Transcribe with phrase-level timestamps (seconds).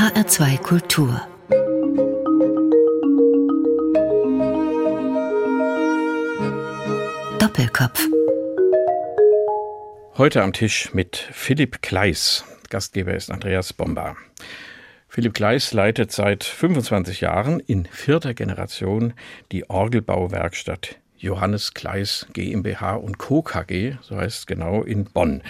[0.00, 1.20] HR2 Kultur
[7.38, 8.08] Doppelkopf
[10.16, 12.46] Heute am Tisch mit Philipp Kleis.
[12.70, 14.16] Gastgeber ist Andreas Bomba.
[15.06, 19.12] Philipp Kleis leitet seit 25 Jahren in vierter Generation
[19.52, 23.42] die Orgelbauwerkstatt Johannes Kleis GmbH und Co.
[23.42, 25.42] KG, so heißt es genau, in Bonn.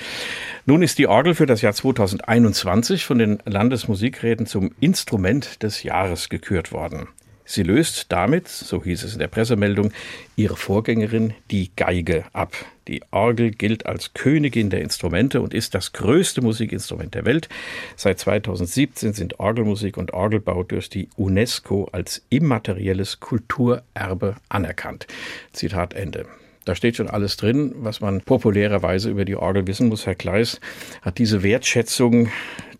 [0.66, 6.28] Nun ist die Orgel für das Jahr 2021 von den Landesmusikräten zum Instrument des Jahres
[6.28, 7.08] gekürt worden.
[7.44, 9.92] Sie löst damit, so hieß es in der Pressemeldung,
[10.36, 12.54] ihre Vorgängerin, die Geige, ab.
[12.90, 17.48] Die Orgel gilt als Königin der Instrumente und ist das größte Musikinstrument der Welt.
[17.94, 25.06] Seit 2017 sind Orgelmusik und Orgelbau durch die UNESCO als immaterielles Kulturerbe anerkannt.
[25.52, 26.26] Zitat Ende.
[26.64, 30.06] Da steht schon alles drin, was man populärerweise über die Orgel wissen muss.
[30.06, 30.60] Herr Kleis
[31.02, 32.28] hat diese Wertschätzung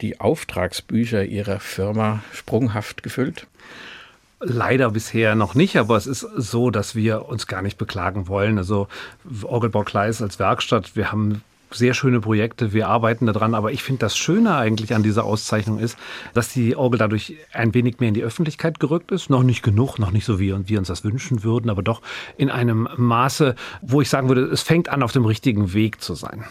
[0.00, 3.46] die Auftragsbücher Ihrer Firma sprunghaft gefüllt?
[4.42, 8.56] Leider bisher noch nicht, aber es ist so, dass wir uns gar nicht beklagen wollen.
[8.56, 8.88] Also
[9.42, 14.00] Orgelbau Kleis als Werkstatt, wir haben sehr schöne Projekte, wir arbeiten daran, aber ich finde
[14.00, 15.96] das Schöne eigentlich an dieser Auszeichnung ist,
[16.34, 19.30] dass die Orgel dadurch ein wenig mehr in die Öffentlichkeit gerückt ist.
[19.30, 22.02] Noch nicht genug, noch nicht so, wie wir uns das wünschen würden, aber doch
[22.36, 26.14] in einem Maße, wo ich sagen würde, es fängt an, auf dem richtigen Weg zu
[26.14, 26.44] sein.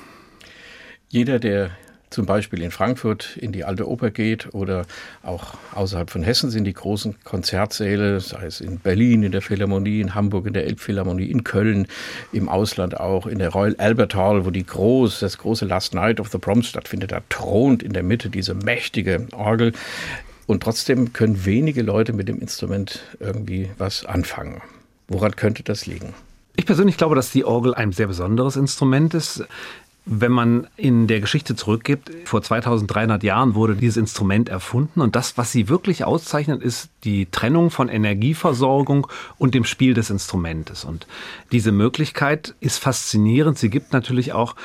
[1.10, 1.72] Jeder, der
[2.10, 4.86] zum Beispiel in Frankfurt in die Alte Oper geht oder
[5.22, 10.02] auch außerhalb von Hessen sind die großen Konzertsäle, sei es in Berlin in der Philharmonie,
[10.02, 11.88] in Hamburg in der Elbphilharmonie, in Köln,
[12.32, 16.20] im Ausland auch, in der Royal Albert Hall, wo die groß, das große Last Night
[16.20, 19.74] of the Proms stattfindet, da thront in der Mitte diese mächtige Orgel.
[20.48, 24.62] Und trotzdem können wenige Leute mit dem Instrument irgendwie was anfangen.
[25.08, 26.16] Woran könnte das liegen?
[26.56, 29.46] Ich persönlich glaube, dass die Orgel ein sehr besonderes Instrument ist.
[30.06, 35.38] Wenn man in der Geschichte zurückgibt, vor 2300 Jahren wurde dieses Instrument erfunden und das,
[35.38, 40.84] was sie wirklich auszeichnet, ist die Trennung von Energieversorgung und dem Spiel des Instrumentes.
[40.84, 41.06] Und
[41.52, 43.60] diese Möglichkeit ist faszinierend.
[43.60, 44.56] Sie gibt natürlich auch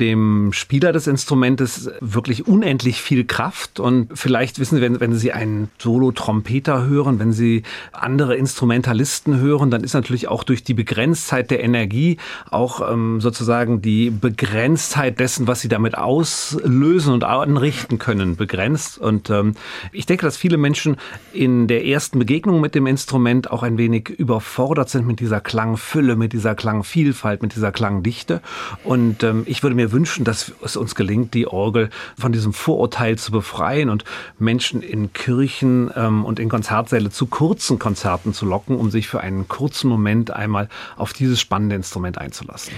[0.00, 3.80] dem Spieler des Instrumentes wirklich unendlich viel Kraft.
[3.80, 9.70] Und vielleicht wissen Sie, wenn, wenn Sie einen Solo-Trompeter hören, wenn Sie andere Instrumentalisten hören,
[9.70, 12.18] dann ist natürlich auch durch die Begrenztheit der Energie
[12.50, 18.98] auch ähm, sozusagen die Begrenztheit dessen, was Sie damit auslösen und anrichten können, begrenzt.
[18.98, 19.54] Und ähm,
[19.92, 20.96] ich denke, dass viele Menschen
[21.32, 26.16] in der ersten Begegnung mit dem Instrument auch ein wenig überfordert sind mit dieser Klangfülle,
[26.16, 28.40] mit dieser Klangvielfalt, mit dieser Klangdichte.
[28.84, 33.16] Und ähm, ich würde mir wünschen, dass es uns gelingt, die Orgel von diesem Vorurteil
[33.16, 34.04] zu befreien und
[34.38, 39.20] Menschen in Kirchen ähm, und in Konzertsäle zu kurzen Konzerten zu locken, um sich für
[39.20, 42.72] einen kurzen Moment einmal auf dieses spannende Instrument einzulassen.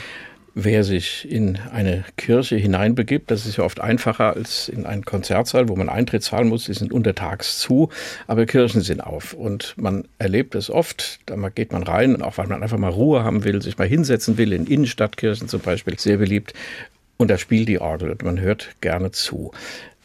[0.55, 5.69] Wer sich in eine Kirche hineinbegibt, das ist ja oft einfacher als in einen Konzertsaal,
[5.69, 7.89] wo man Eintritt zahlen muss, die sind untertags zu,
[8.27, 9.33] aber Kirchen sind auf.
[9.33, 13.23] Und man erlebt es oft, da geht man rein, auch weil man einfach mal Ruhe
[13.23, 16.53] haben will, sich mal hinsetzen will, in Innenstadtkirchen zum Beispiel, sehr beliebt,
[17.21, 19.53] und da spielt die Orgel und man hört gerne zu.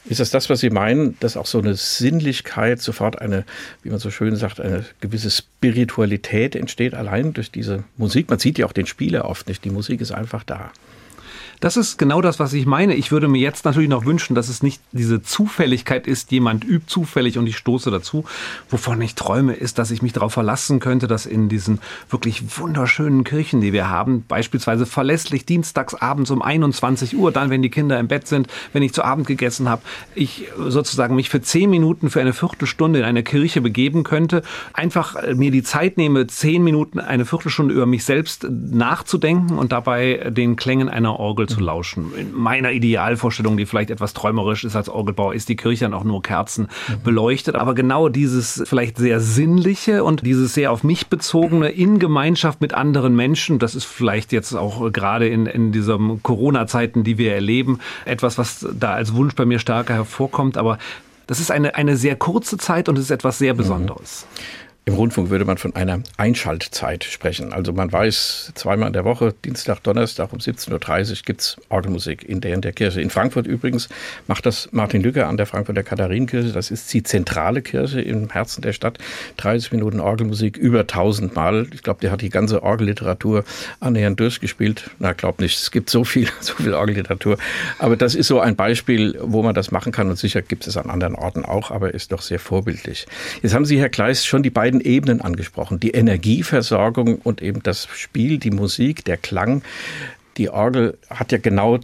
[0.03, 3.45] Ist das das, was Sie meinen, dass auch so eine Sinnlichkeit, sofort eine,
[3.83, 8.29] wie man so schön sagt, eine gewisse Spiritualität entsteht, allein durch diese Musik?
[8.29, 10.73] Man sieht ja auch den Spieler oft nicht, die Musik ist einfach da.
[11.59, 12.95] Das ist genau das, was ich meine.
[12.95, 16.87] Ich würde mir jetzt natürlich noch wünschen, dass es nicht diese Zufälligkeit ist, jemand übt
[16.87, 18.25] zufällig und ich stoße dazu.
[18.69, 21.79] Wovon ich träume, ist, dass ich mich darauf verlassen könnte, dass in diesen
[22.09, 27.61] wirklich wunderschönen Kirchen, die wir haben, beispielsweise verlässlich dienstags abends um 21 Uhr, dann, wenn
[27.61, 29.81] die Kinder im Bett sind, wenn ich zu Abend gegessen habe,
[30.13, 34.43] ich sozusagen mich für zehn Minuten, für eine Viertelstunde in eine Kirche begeben könnte,
[34.73, 40.31] einfach mir die Zeit nehme, zehn Minuten, eine Viertelstunde über mich selbst nachzudenken und dabei
[40.31, 42.13] den Klängen einer Orgel Orgel zu lauschen.
[42.15, 46.03] In meiner Idealvorstellung, die vielleicht etwas träumerisch ist als Orgelbauer, ist die Kirche dann auch
[46.03, 46.67] nur Kerzen
[47.03, 47.55] beleuchtet.
[47.55, 52.73] Aber genau dieses vielleicht sehr sinnliche und dieses sehr auf mich bezogene in Gemeinschaft mit
[52.73, 57.79] anderen Menschen, das ist vielleicht jetzt auch gerade in, in diesen Corona-Zeiten, die wir erleben,
[58.05, 60.57] etwas, was da als Wunsch bei mir stärker hervorkommt.
[60.57, 60.77] Aber
[61.27, 64.27] das ist eine, eine sehr kurze Zeit und es ist etwas sehr Besonderes.
[64.29, 64.64] Mhm.
[64.87, 67.53] Im Rundfunk würde man von einer Einschaltzeit sprechen.
[67.53, 72.39] Also man weiß, zweimal in der Woche, Dienstag, Donnerstag um 17.30 Uhr gibt's Orgelmusik in
[72.39, 73.01] der in der Kirche.
[73.01, 73.89] In Frankfurt übrigens
[74.27, 76.51] macht das Martin Lücker an der Frankfurter Katharinenkirche.
[76.51, 78.99] Das ist die zentrale Kirche im Herzen der Stadt.
[79.37, 81.65] 30 Minuten Orgelmusik, über 1000 Mal.
[81.73, 83.43] Ich glaube, der hat die ganze Orgelliteratur
[83.79, 84.91] annähernd durchgespielt.
[84.99, 85.57] Na, glaub nicht.
[85.57, 87.39] Es gibt so viel, so viel Orgelliteratur.
[87.79, 90.09] Aber das ist so ein Beispiel, wo man das machen kann.
[90.09, 93.07] Und sicher gibt es an anderen Orten auch, aber ist doch sehr vorbildlich.
[93.41, 95.79] Jetzt haben Sie, Herr Kleis, schon die beiden beiden Ebenen angesprochen.
[95.79, 99.63] Die Energieversorgung und eben das Spiel, die Musik, der Klang.
[100.37, 101.79] Die Orgel hat ja genau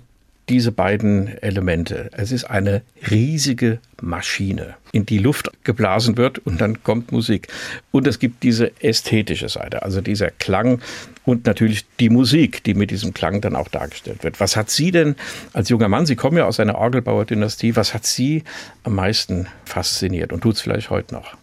[0.50, 2.10] diese beiden Elemente.
[2.12, 7.48] Es ist eine riesige Maschine in die Luft geblasen wird und dann kommt Musik.
[7.92, 10.82] Und es gibt diese ästhetische Seite, also dieser Klang
[11.24, 14.42] und natürlich die Musik, die mit diesem Klang dann auch dargestellt wird.
[14.42, 15.16] Was hat Sie denn
[15.54, 18.44] als junger Mann, Sie kommen ja aus einer Orgelbauerdynastie, was hat Sie
[18.84, 21.38] am meisten fasziniert und tut es vielleicht heute noch?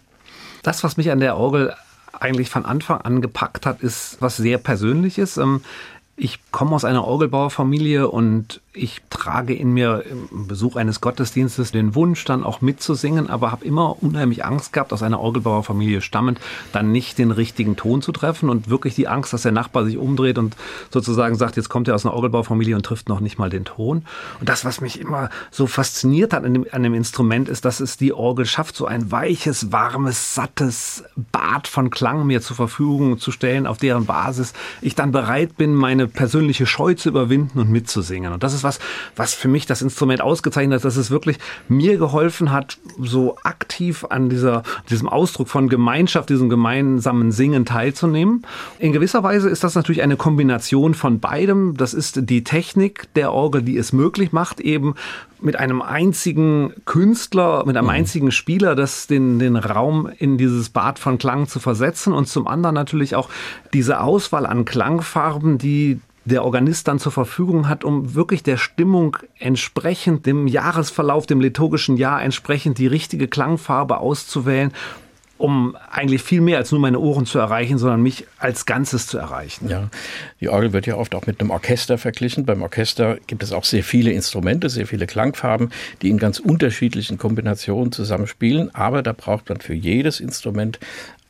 [0.62, 1.74] Das, was mich an der Orgel
[2.18, 5.36] eigentlich von Anfang an gepackt hat, ist was sehr Persönliches.
[5.36, 5.62] Ähm,
[6.16, 11.94] ich komme aus einer Orgelbauerfamilie und ich trage in mir im Besuch eines Gottesdienstes den
[11.94, 16.40] Wunsch, dann auch mitzusingen, aber habe immer unheimlich Angst gehabt, aus einer Orgelbauerfamilie stammend,
[16.72, 19.98] dann nicht den richtigen Ton zu treffen und wirklich die Angst, dass der Nachbar sich
[19.98, 20.56] umdreht und
[20.90, 24.04] sozusagen sagt, jetzt kommt er aus einer Orgelbauerfamilie und trifft noch nicht mal den Ton.
[24.40, 27.80] Und das, was mich immer so fasziniert hat an dem, an dem Instrument, ist, dass
[27.80, 33.18] es die Orgel schafft, so ein weiches, warmes, sattes Bad von Klang mir zur Verfügung
[33.18, 37.70] zu stellen, auf deren Basis ich dann bereit bin, meine persönliche Scheu zu überwinden und
[37.70, 38.32] mitzusingen.
[38.32, 38.78] Und das ist was,
[39.16, 41.38] was für mich das Instrument ausgezeichnet hat, dass es wirklich
[41.68, 48.44] mir geholfen hat, so aktiv an dieser, diesem Ausdruck von Gemeinschaft, diesem gemeinsamen Singen teilzunehmen.
[48.78, 51.76] In gewisser Weise ist das natürlich eine Kombination von beidem.
[51.76, 54.94] Das ist die Technik der Orgel, die es möglich macht, eben
[55.40, 57.92] mit einem einzigen Künstler, mit einem mhm.
[57.92, 62.46] einzigen Spieler, das den, den Raum in dieses Bad von Klang zu versetzen und zum
[62.48, 63.28] anderen natürlich auch
[63.72, 69.16] diese Auswahl an Klangfarben, die der Organist dann zur Verfügung hat, um wirklich der Stimmung
[69.38, 74.72] entsprechend, dem Jahresverlauf, dem liturgischen Jahr entsprechend die richtige Klangfarbe auszuwählen
[75.38, 79.18] um eigentlich viel mehr als nur meine Ohren zu erreichen, sondern mich als Ganzes zu
[79.18, 79.68] erreichen.
[79.68, 79.88] Ja,
[80.40, 82.44] die Orgel wird ja oft auch mit einem Orchester verglichen.
[82.44, 85.70] Beim Orchester gibt es auch sehr viele Instrumente, sehr viele Klangfarben,
[86.02, 88.74] die in ganz unterschiedlichen Kombinationen zusammenspielen.
[88.74, 90.80] Aber da braucht man für jedes Instrument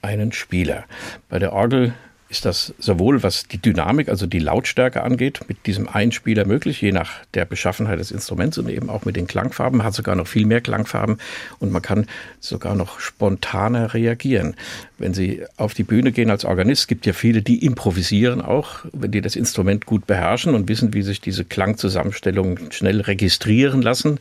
[0.01, 0.85] einen Spieler.
[1.29, 1.93] Bei der Orgel
[2.29, 6.93] ist das sowohl was die Dynamik, also die Lautstärke angeht, mit diesem Einspieler möglich, je
[6.93, 10.45] nach der Beschaffenheit des Instruments und eben auch mit den Klangfarben, hat sogar noch viel
[10.45, 11.19] mehr Klangfarben
[11.59, 12.07] und man kann
[12.41, 14.57] sogar noch spontaner reagieren.
[14.99, 19.11] Wenn Sie auf die Bühne gehen als Organist, gibt ja viele, die improvisieren auch, wenn
[19.11, 24.19] die das Instrument gut beherrschen und wissen, wie sich diese Klangzusammenstellungen schnell registrieren lassen,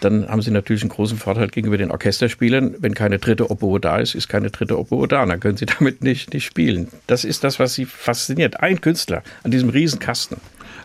[0.00, 2.76] dann haben Sie natürlich einen großen Vorteil gegenüber den Orchesterspielern.
[2.78, 5.24] Wenn keine dritte Oboe da ist, ist keine dritte Oboe da.
[5.26, 6.88] Dann können Sie damit nicht, nicht spielen.
[7.06, 8.60] Das ist das, was Sie fasziniert.
[8.60, 10.38] Ein Künstler an diesem Riesenkasten.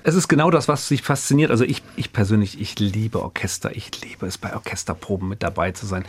[0.07, 1.49] Es ist genau das, was sich fasziniert.
[1.49, 3.75] Also ich, ich persönlich, ich liebe Orchester.
[3.75, 6.05] Ich liebe es, bei Orchesterproben mit dabei zu sein.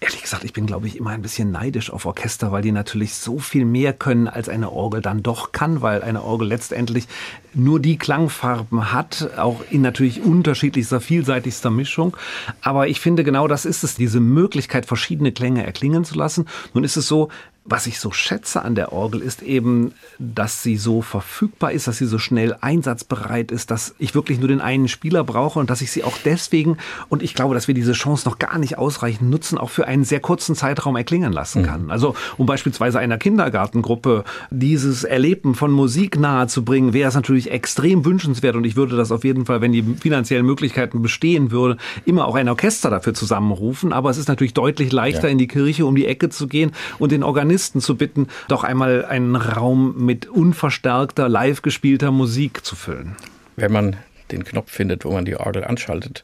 [0.00, 3.14] Ehrlich gesagt, ich bin, glaube ich, immer ein bisschen neidisch auf Orchester, weil die natürlich
[3.14, 7.08] so viel mehr können, als eine Orgel dann doch kann, weil eine Orgel letztendlich
[7.54, 12.18] nur die Klangfarben hat, auch in natürlich unterschiedlichster, vielseitigster Mischung.
[12.60, 16.46] Aber ich finde, genau das ist es, diese Möglichkeit, verschiedene Klänge erklingen zu lassen.
[16.74, 17.30] Nun ist es so,
[17.70, 21.98] was ich so schätze an der Orgel ist eben, dass sie so verfügbar ist, dass
[21.98, 25.82] sie so schnell einsatzbereit ist, dass ich wirklich nur den einen Spieler brauche und dass
[25.82, 26.78] ich sie auch deswegen,
[27.08, 30.04] und ich glaube, dass wir diese Chance noch gar nicht ausreichend nutzen, auch für einen
[30.04, 31.84] sehr kurzen Zeitraum erklingen lassen kann.
[31.84, 31.90] Mhm.
[31.90, 37.50] Also um beispielsweise einer Kindergartengruppe dieses Erleben von Musik nahe zu bringen, wäre es natürlich
[37.50, 41.76] extrem wünschenswert und ich würde das auf jeden Fall, wenn die finanziellen Möglichkeiten bestehen würde,
[42.06, 43.92] immer auch ein Orchester dafür zusammenrufen.
[43.92, 45.28] Aber es ist natürlich deutlich leichter, ja.
[45.28, 48.62] in die Kirche um die Ecke zu gehen und den Organisten Komponisten zu bitten, doch
[48.62, 53.16] einmal einen Raum mit unverstärkter, live gespielter Musik zu füllen.
[53.56, 53.96] Wenn man
[54.30, 56.22] den Knopf findet, wo man die Orgel anschaltet.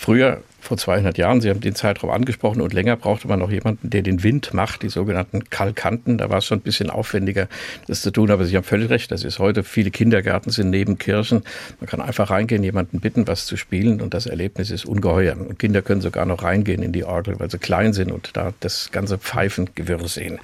[0.00, 3.90] Früher vor 200 Jahren, Sie haben den Zeitraum angesprochen und länger brauchte man noch jemanden,
[3.90, 6.16] der den Wind macht, die sogenannten Kalkanten.
[6.16, 7.48] Da war es schon ein bisschen aufwendiger,
[7.86, 8.30] das zu tun.
[8.30, 11.42] Aber Sie haben völlig recht, das ist heute, viele Kindergärten sind neben Kirchen.
[11.80, 15.36] Man kann einfach reingehen, jemanden bitten, was zu spielen und das Erlebnis ist ungeheuer.
[15.36, 18.54] Und Kinder können sogar noch reingehen in die Orgel, weil sie klein sind und da
[18.60, 20.38] das ganze Pfeifengewirr sehen.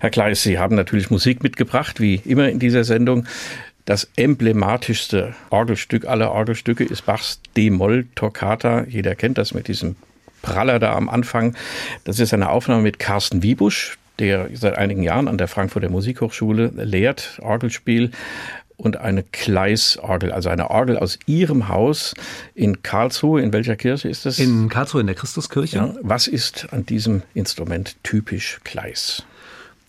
[0.00, 3.26] Herr Kleis, Sie haben natürlich Musik mitgebracht, wie immer in dieser Sendung.
[3.84, 8.84] Das emblematischste Orgelstück aller Orgelstücke ist Bachs D-Moll-Toccata.
[8.84, 9.96] Jeder kennt das mit diesem
[10.40, 11.56] Praller da am Anfang.
[12.04, 16.72] Das ist eine Aufnahme mit Carsten Wiebusch, der seit einigen Jahren an der Frankfurter Musikhochschule
[16.74, 18.12] lehrt, Orgelspiel
[18.76, 22.14] und eine Kleisorgel, also eine Orgel aus ihrem Haus
[22.54, 23.40] in Karlsruhe.
[23.40, 24.38] In welcher Kirche ist das?
[24.38, 25.76] In Karlsruhe in der Christuskirche.
[25.76, 29.24] Ja, was ist an diesem Instrument typisch Kleis?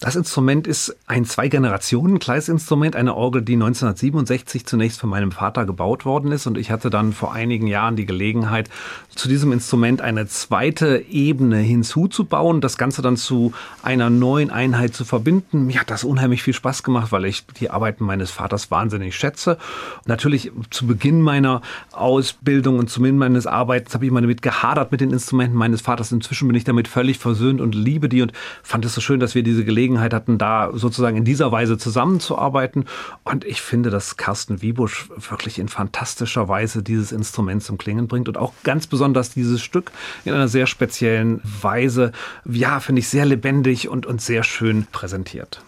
[0.03, 6.33] Das Instrument ist ein Zwei-Generationen-Kleisinstrument, eine Orgel, die 1967 zunächst von meinem Vater gebaut worden
[6.33, 6.45] ist.
[6.45, 8.69] Und ich hatte dann vor einigen Jahren die Gelegenheit,
[9.15, 15.05] zu diesem Instrument eine zweite Ebene hinzuzubauen, das Ganze dann zu einer neuen Einheit zu
[15.05, 15.67] verbinden.
[15.67, 19.57] Mir hat das unheimlich viel Spaß gemacht, weil ich die Arbeiten meines Vaters wahnsinnig schätze.
[20.05, 21.61] Natürlich zu Beginn meiner
[21.93, 25.79] Ausbildung und zu Beginn meines Arbeitens habe ich mal damit gehadert mit den Instrumenten meines
[25.79, 26.11] Vaters.
[26.11, 28.33] Inzwischen bin ich damit völlig versöhnt und liebe die und
[28.63, 31.77] fand es so schön, dass wir diese Gelegenheit Gelegenheit hatten, da sozusagen in dieser Weise
[31.77, 32.85] zusammenzuarbeiten.
[33.23, 38.27] Und ich finde, dass Carsten Wiebusch wirklich in fantastischer Weise dieses Instrument zum Klingen bringt
[38.27, 39.91] und auch ganz besonders dieses Stück
[40.25, 42.11] in einer sehr speziellen Weise,
[42.45, 45.61] ja, finde ich sehr lebendig und, und sehr schön präsentiert.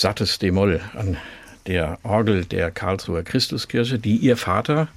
[0.00, 1.16] Sattes D-Moll an
[1.66, 4.88] der Orgel der Karlsruher Christuskirche, die ihr Vater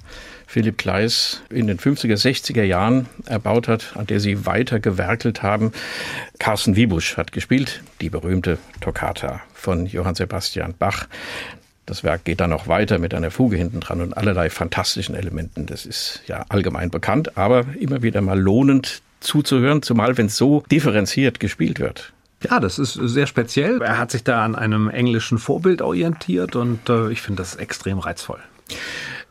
[0.46, 5.72] Philipp Kleis in den 50er, 60er Jahren erbaut hat, an der sie weiter gewerkelt haben.
[6.38, 11.08] Carsten Wiebusch hat gespielt, die berühmte Toccata von Johann Sebastian Bach.
[11.86, 15.66] Das Werk geht dann noch weiter mit einer Fuge hinten dran und allerlei fantastischen Elementen.
[15.66, 20.62] Das ist ja allgemein bekannt, aber immer wieder mal lohnend zuzuhören, zumal wenn es so
[20.70, 22.12] differenziert gespielt wird.
[22.42, 23.80] Ja, das ist sehr speziell.
[23.82, 27.98] Er hat sich da an einem englischen Vorbild orientiert und äh, ich finde das extrem
[27.98, 28.40] reizvoll.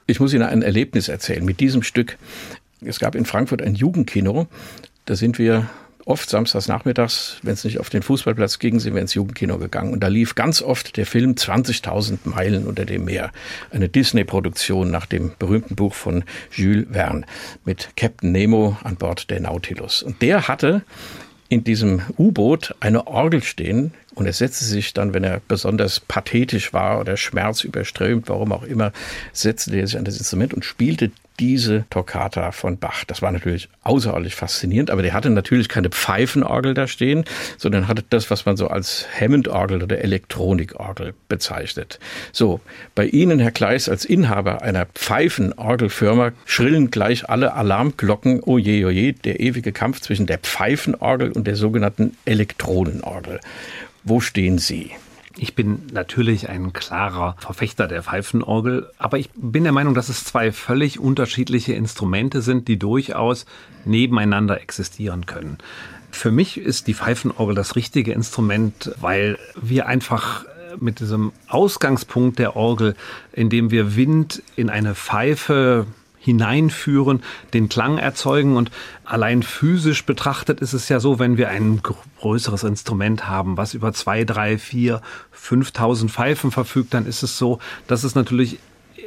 [0.07, 2.17] Ich muss Ihnen ein Erlebnis erzählen mit diesem Stück.
[2.83, 4.47] Es gab in Frankfurt ein Jugendkino.
[5.05, 5.69] Da sind wir
[6.05, 9.93] oft samstags nachmittags, wenn es nicht auf den Fußballplatz ging, sind wir ins Jugendkino gegangen.
[9.93, 13.31] Und da lief ganz oft der Film 20.000 Meilen unter dem Meer.
[13.71, 17.25] Eine Disney-Produktion nach dem berühmten Buch von Jules Verne
[17.65, 20.03] mit Captain Nemo an Bord der Nautilus.
[20.03, 20.83] Und der hatte
[21.51, 26.71] in diesem U-Boot eine Orgel stehen und er setzte sich dann, wenn er besonders pathetisch
[26.71, 28.93] war oder Schmerz überströmt, warum auch immer,
[29.33, 33.03] setzte er sich an das Instrument und spielte diese Toccata von Bach.
[33.05, 37.25] Das war natürlich außerordentlich faszinierend, aber der hatte natürlich keine Pfeifenorgel da stehen,
[37.57, 41.99] sondern hatte das, was man so als Hammond-Orgel oder Elektronikorgel bezeichnet.
[42.31, 42.59] So,
[42.95, 49.39] bei Ihnen, Herr Kleis, als Inhaber einer Pfeifenorgelfirma schrillen gleich alle Alarmglocken, oje, oje, der
[49.39, 53.39] ewige Kampf zwischen der Pfeifenorgel und der sogenannten Elektronenorgel.
[54.03, 54.91] Wo stehen Sie?
[55.37, 60.25] Ich bin natürlich ein klarer Verfechter der Pfeifenorgel, aber ich bin der Meinung, dass es
[60.25, 63.45] zwei völlig unterschiedliche Instrumente sind, die durchaus
[63.85, 65.57] nebeneinander existieren können.
[66.11, 70.45] Für mich ist die Pfeifenorgel das richtige Instrument, weil wir einfach
[70.79, 72.95] mit diesem Ausgangspunkt der Orgel,
[73.31, 75.85] in dem wir Wind in eine Pfeife
[76.21, 77.23] hineinführen,
[77.53, 78.55] den Klang erzeugen.
[78.55, 78.71] Und
[79.03, 81.81] allein physisch betrachtet ist es ja so, wenn wir ein
[82.21, 85.01] größeres Instrument haben, was über zwei, drei, vier,
[85.31, 88.59] 5000 Pfeifen verfügt, dann ist es so, dass es natürlich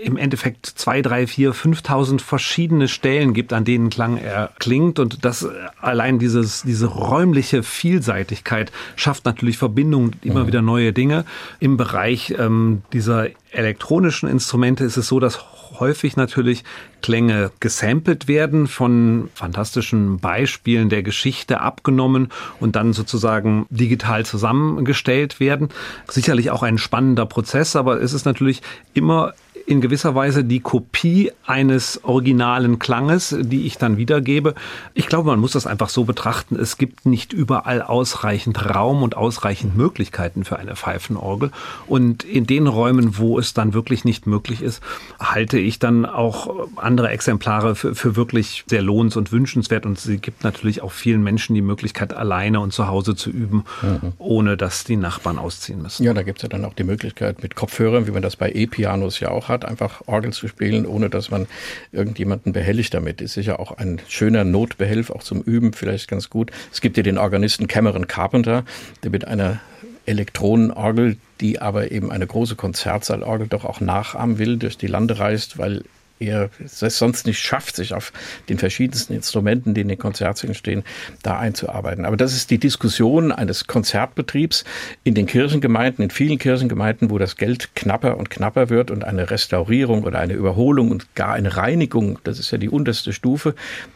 [0.05, 5.49] im Endeffekt zwei, drei, vier, 5000 verschiedene Stellen gibt, an denen Klang erklingt und das
[5.81, 10.47] allein dieses, diese räumliche Vielseitigkeit schafft natürlich Verbindungen, immer mhm.
[10.49, 11.25] wieder neue Dinge.
[11.59, 15.41] Im Bereich ähm, dieser elektronischen Instrumente ist es so, dass
[15.81, 16.65] häufig natürlich
[17.03, 22.29] Klänge gesampelt werden, von fantastischen Beispielen der Geschichte abgenommen
[22.61, 25.69] und dann sozusagen digital zusammengestellt werden.
[26.09, 28.63] Sicherlich auch ein spannender Prozess, aber es ist natürlich
[28.95, 29.35] immer
[29.67, 34.55] in gewisser Weise die Kopie eines originalen Klanges, die ich dann wiedergebe.
[34.93, 36.57] Ich glaube, man muss das einfach so betrachten.
[36.57, 41.51] Es gibt nicht überall ausreichend Raum und ausreichend Möglichkeiten für eine Pfeifenorgel.
[41.87, 44.83] Und in den Räumen, wo es dann wirklich nicht möglich ist,
[45.19, 49.87] halte ich dann auch andere Exemplare für, für wirklich sehr lohnens- und wünschenswert.
[49.87, 53.65] Und sie gibt natürlich auch vielen Menschen die Möglichkeit, alleine und zu Hause zu üben,
[53.83, 54.13] mhm.
[54.19, 56.05] ohne dass die Nachbarn ausziehen müssen.
[56.05, 58.51] Ja, da gibt es ja dann auch die Möglichkeit mit Kopfhörern, wie man das bei
[58.51, 61.47] E-Pianos ja auch hat hat, einfach Orgel zu spielen, ohne dass man
[61.93, 63.21] irgendjemanden behelligt damit.
[63.21, 66.51] Ist sicher auch ein schöner Notbehelf, auch zum Üben vielleicht ganz gut.
[66.73, 68.65] Es gibt ja den Organisten Cameron Carpenter,
[69.03, 69.61] der mit einer
[70.07, 75.59] Elektronenorgel, die aber eben eine große Konzertsaalorgel doch auch nachahmen will, durch die Lande reist,
[75.59, 75.85] weil
[76.21, 78.13] er es sonst nicht schafft, sich auf
[78.49, 80.85] den verschiedensten Instrumenten, die in den Konzertsälen stehen,
[81.23, 82.05] da einzuarbeiten.
[82.05, 84.65] Aber das ist die Diskussion eines Konzertbetriebs
[85.03, 89.31] in den Kirchengemeinden, in vielen Kirchengemeinden, wo das Geld knapper und knapper wird und eine
[89.31, 93.55] Restaurierung oder eine Überholung und gar eine Reinigung, das ist ja die unterste Stufe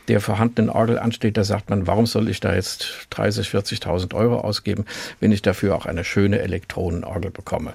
[0.09, 4.41] der vorhandenen Orgel ansteht, da sagt man, warum soll ich da jetzt 30, 40.000 Euro
[4.41, 4.85] ausgeben,
[5.21, 7.73] wenn ich dafür auch eine schöne Elektronenorgel bekomme?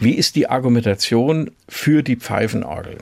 [0.00, 2.98] Wie ist die Argumentation für die Pfeifenorgel?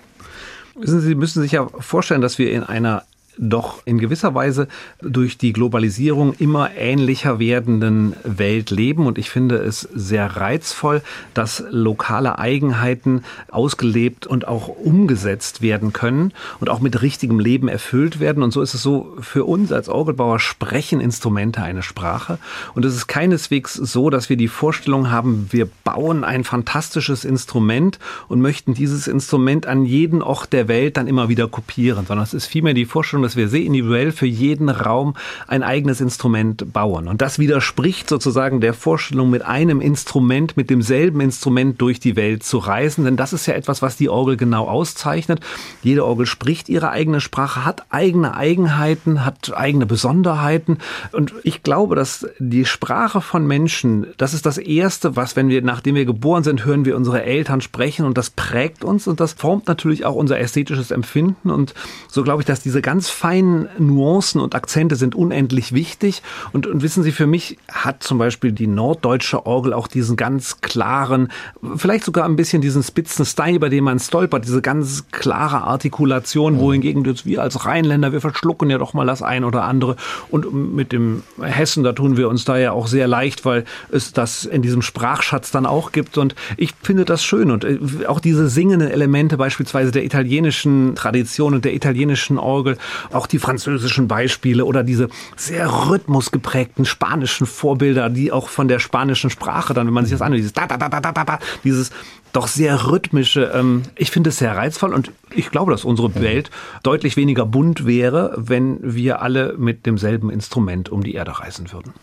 [0.78, 3.04] Wissen Sie, Sie müssen sich ja vorstellen, dass wir in einer
[3.38, 4.68] doch in gewisser Weise
[5.00, 9.06] durch die Globalisierung immer ähnlicher werdenden Welt leben.
[9.06, 11.02] Und ich finde es sehr reizvoll,
[11.34, 18.20] dass lokale Eigenheiten ausgelebt und auch umgesetzt werden können und auch mit richtigem Leben erfüllt
[18.20, 18.42] werden.
[18.42, 22.38] Und so ist es so, für uns als Orgelbauer sprechen Instrumente eine Sprache.
[22.74, 27.98] Und es ist keineswegs so, dass wir die Vorstellung haben, wir bauen ein fantastisches Instrument
[28.28, 32.34] und möchten dieses Instrument an jeden Ort der Welt dann immer wieder kopieren, sondern es
[32.34, 35.14] ist vielmehr die Vorstellung, dass wir sehr individuell für jeden Raum
[35.46, 37.08] ein eigenes Instrument bauen.
[37.08, 42.44] Und das widerspricht sozusagen der Vorstellung, mit einem Instrument, mit demselben Instrument durch die Welt
[42.44, 43.04] zu reisen.
[43.04, 45.40] Denn das ist ja etwas, was die Orgel genau auszeichnet.
[45.82, 50.78] Jede Orgel spricht ihre eigene Sprache, hat eigene Eigenheiten, hat eigene Besonderheiten.
[51.12, 55.62] Und ich glaube, dass die Sprache von Menschen, das ist das Erste, was, wenn wir,
[55.62, 59.32] nachdem wir geboren sind, hören wir unsere Eltern sprechen und das prägt uns und das
[59.32, 61.50] formt natürlich auch unser ästhetisches Empfinden.
[61.50, 61.74] Und
[62.08, 66.22] so glaube ich, dass diese ganz feinen Nuancen und Akzente sind unendlich wichtig.
[66.52, 70.60] Und, und wissen Sie, für mich hat zum Beispiel die norddeutsche Orgel auch diesen ganz
[70.60, 71.28] klaren,
[71.76, 76.58] vielleicht sogar ein bisschen diesen spitzen Style, bei dem man stolpert, diese ganz klare Artikulation,
[76.58, 79.96] wohingegen jetzt wir als Rheinländer, wir verschlucken ja doch mal das ein oder andere.
[80.30, 84.12] Und mit dem Hessen, da tun wir uns da ja auch sehr leicht, weil es
[84.12, 86.18] das in diesem Sprachschatz dann auch gibt.
[86.18, 87.50] Und ich finde das schön.
[87.50, 92.76] Und äh, auch diese singenden Elemente beispielsweise der italienischen Tradition und der italienischen Orgel
[93.12, 99.30] auch die französischen Beispiele oder diese sehr rhythmusgeprägten spanischen Vorbilder, die auch von der spanischen
[99.30, 101.90] Sprache dann, wenn man sich das anhört, dieses da, da, da, da, da, da, dieses
[102.32, 103.50] doch sehr rhythmische.
[103.54, 106.50] Ähm, ich finde es sehr reizvoll und ich glaube, dass unsere Welt
[106.82, 111.94] deutlich weniger bunt wäre, wenn wir alle mit demselben Instrument um die Erde reisen würden.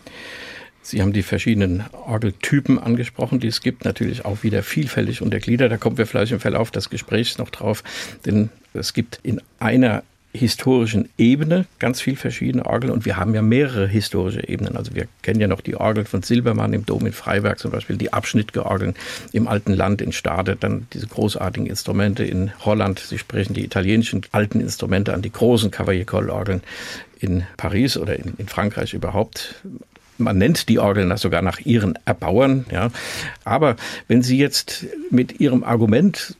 [0.82, 5.72] Sie haben die verschiedenen Orgeltypen angesprochen, die es gibt, natürlich auch wieder vielfältig untergliedert.
[5.72, 7.82] Da kommen wir vielleicht im Verlauf des Gesprächs noch drauf,
[8.26, 10.02] denn es gibt in einer
[10.34, 14.76] historischen Ebene ganz viel verschiedene Orgeln und wir haben ja mehrere historische Ebenen.
[14.76, 17.96] Also wir kennen ja noch die Orgel von Silbermann im Dom in Freiberg zum Beispiel,
[17.96, 18.94] die Abschnittgeorgeln
[19.32, 22.98] im alten Land in Stade, dann diese großartigen Instrumente in Holland.
[22.98, 26.62] Sie sprechen die italienischen alten Instrumente an, die großen Cavaillé-Orgeln
[27.20, 29.54] in Paris oder in, in Frankreich überhaupt
[30.16, 32.90] man nennt die Orgeln sogar nach ihren Erbauern, ja.
[33.44, 33.74] Aber
[34.06, 36.36] wenn Sie jetzt mit Ihrem Argument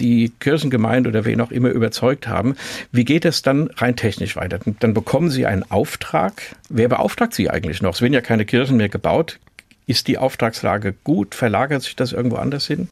[0.00, 2.56] die Kirchengemeinde oder wen auch immer überzeugt haben.
[2.92, 4.60] Wie geht es dann rein technisch weiter?
[4.80, 6.56] Dann bekommen Sie einen Auftrag.
[6.68, 7.94] Wer beauftragt Sie eigentlich noch?
[7.94, 9.38] Es werden ja keine Kirchen mehr gebaut.
[9.86, 11.34] Ist die Auftragslage gut?
[11.34, 12.88] Verlagert sich das irgendwo anders hin?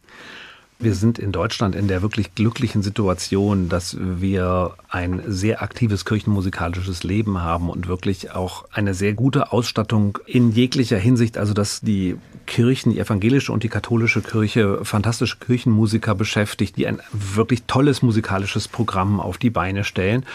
[0.78, 7.02] Wir sind in Deutschland in der wirklich glücklichen Situation, dass wir ein sehr aktives kirchenmusikalisches
[7.02, 11.38] Leben haben und wirklich auch eine sehr gute Ausstattung in jeglicher Hinsicht.
[11.38, 17.00] Also, dass die Kirchen, die evangelische und die katholische Kirche, fantastische Kirchenmusiker beschäftigt, die ein
[17.12, 20.26] wirklich tolles musikalisches Programm auf die Beine stellen.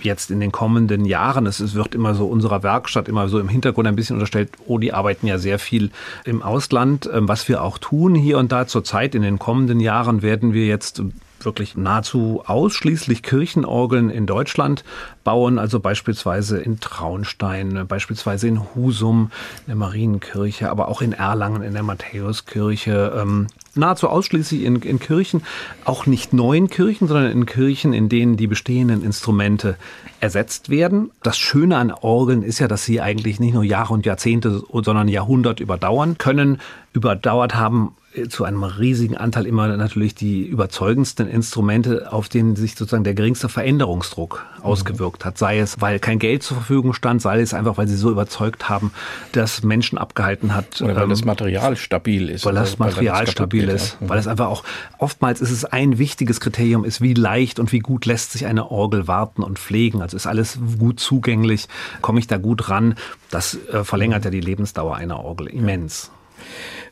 [0.00, 3.86] Jetzt in den kommenden Jahren, es wird immer so unserer Werkstatt immer so im Hintergrund
[3.86, 5.90] ein bisschen unterstellt, oh, die arbeiten ja sehr viel
[6.24, 9.89] im Ausland, ähm, was wir auch tun hier und da zurzeit in den kommenden Jahren
[9.90, 11.02] Jahren werden wir jetzt
[11.40, 14.84] wirklich nahezu ausschließlich Kirchenorgeln in Deutschland
[15.24, 21.62] bauen, also beispielsweise in Traunstein, beispielsweise in Husum, in der Marienkirche, aber auch in Erlangen,
[21.62, 25.42] in der Matthäuskirche, ähm, nahezu ausschließlich in, in Kirchen,
[25.84, 29.74] auch nicht neuen Kirchen, sondern in Kirchen, in denen die bestehenden Instrumente
[30.20, 31.10] ersetzt werden.
[31.24, 35.08] Das Schöne an Orgeln ist ja, dass sie eigentlich nicht nur Jahre und Jahrzehnte, sondern
[35.08, 36.60] Jahrhundert überdauern können,
[36.92, 37.96] überdauert haben
[38.28, 43.48] zu einem riesigen Anteil immer natürlich die überzeugendsten Instrumente, auf denen sich sozusagen der geringste
[43.48, 44.64] Veränderungsdruck mhm.
[44.64, 45.38] ausgewirkt hat.
[45.38, 48.68] Sei es, weil kein Geld zur Verfügung stand, sei es einfach, weil sie so überzeugt
[48.68, 48.90] haben,
[49.30, 50.82] dass Menschen abgehalten hat.
[50.82, 52.44] Oder weil ähm, das Material stabil ist.
[52.44, 53.96] Weil das Material weil das stabil ist.
[54.00, 54.08] Ja.
[54.08, 54.64] Weil es einfach auch,
[54.98, 58.72] oftmals ist es ein wichtiges Kriterium, ist wie leicht und wie gut lässt sich eine
[58.72, 60.02] Orgel warten und pflegen.
[60.02, 61.68] Also ist alles gut zugänglich,
[62.00, 62.96] komme ich da gut ran.
[63.30, 66.10] Das äh, verlängert ja die Lebensdauer einer Orgel immens.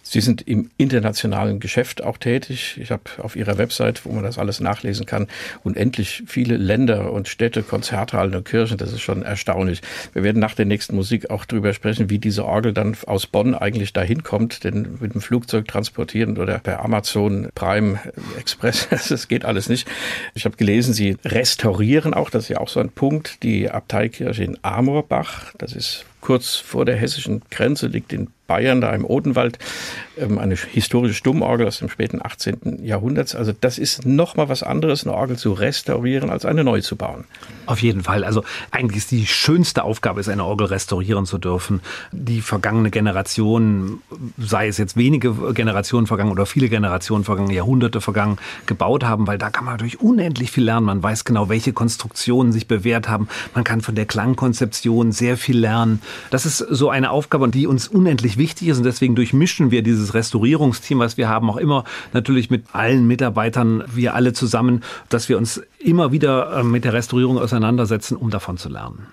[0.02, 2.78] Sie sind im internationalen Geschäft auch tätig.
[2.80, 5.26] Ich habe auf Ihrer Website, wo man das alles nachlesen kann,
[5.64, 8.78] unendlich viele Länder und Städte, Konzerthallen und Kirchen.
[8.78, 9.82] Das ist schon erstaunlich.
[10.14, 13.54] Wir werden nach der nächsten Musik auch darüber sprechen, wie diese Orgel dann aus Bonn
[13.54, 14.64] eigentlich dahin kommt.
[14.64, 17.98] Denn mit dem Flugzeug transportieren oder per Amazon Prime
[18.38, 19.86] Express, das geht alles nicht.
[20.34, 24.42] Ich habe gelesen, Sie restaurieren auch, das ist ja auch so ein Punkt, die Abteikirche
[24.42, 25.52] in Amorbach.
[25.58, 29.58] Das ist kurz vor der hessischen Grenze, liegt in Bayern, da im Odenwald,
[30.18, 32.82] ähm, eine historische Stummorgel aus dem späten 18.
[32.82, 33.34] Jahrhundert.
[33.34, 36.96] Also das ist noch mal was anderes, eine Orgel zu restaurieren, als eine neu zu
[36.96, 37.24] bauen.
[37.66, 38.24] Auf jeden Fall.
[38.24, 41.80] Also eigentlich ist die schönste Aufgabe, ist eine Orgel restaurieren zu dürfen.
[42.10, 44.00] Die vergangene Generation,
[44.38, 49.36] sei es jetzt wenige Generationen vergangen oder viele Generationen vergangen, Jahrhunderte vergangen, gebaut haben, weil
[49.36, 50.86] da kann man natürlich unendlich viel lernen.
[50.86, 53.28] Man weiß genau, welche Konstruktionen sich bewährt haben.
[53.54, 56.00] Man kann von der Klangkonzeption sehr viel lernen.
[56.30, 60.14] Das ist so eine Aufgabe, die uns unendlich wichtig ist und deswegen durchmischen wir dieses
[60.14, 65.38] Restaurierungsteam, was wir haben, auch immer natürlich mit allen Mitarbeitern, wir alle zusammen, dass wir
[65.38, 69.06] uns immer wieder äh, mit der Restaurierung auseinandersetzen, um davon zu lernen.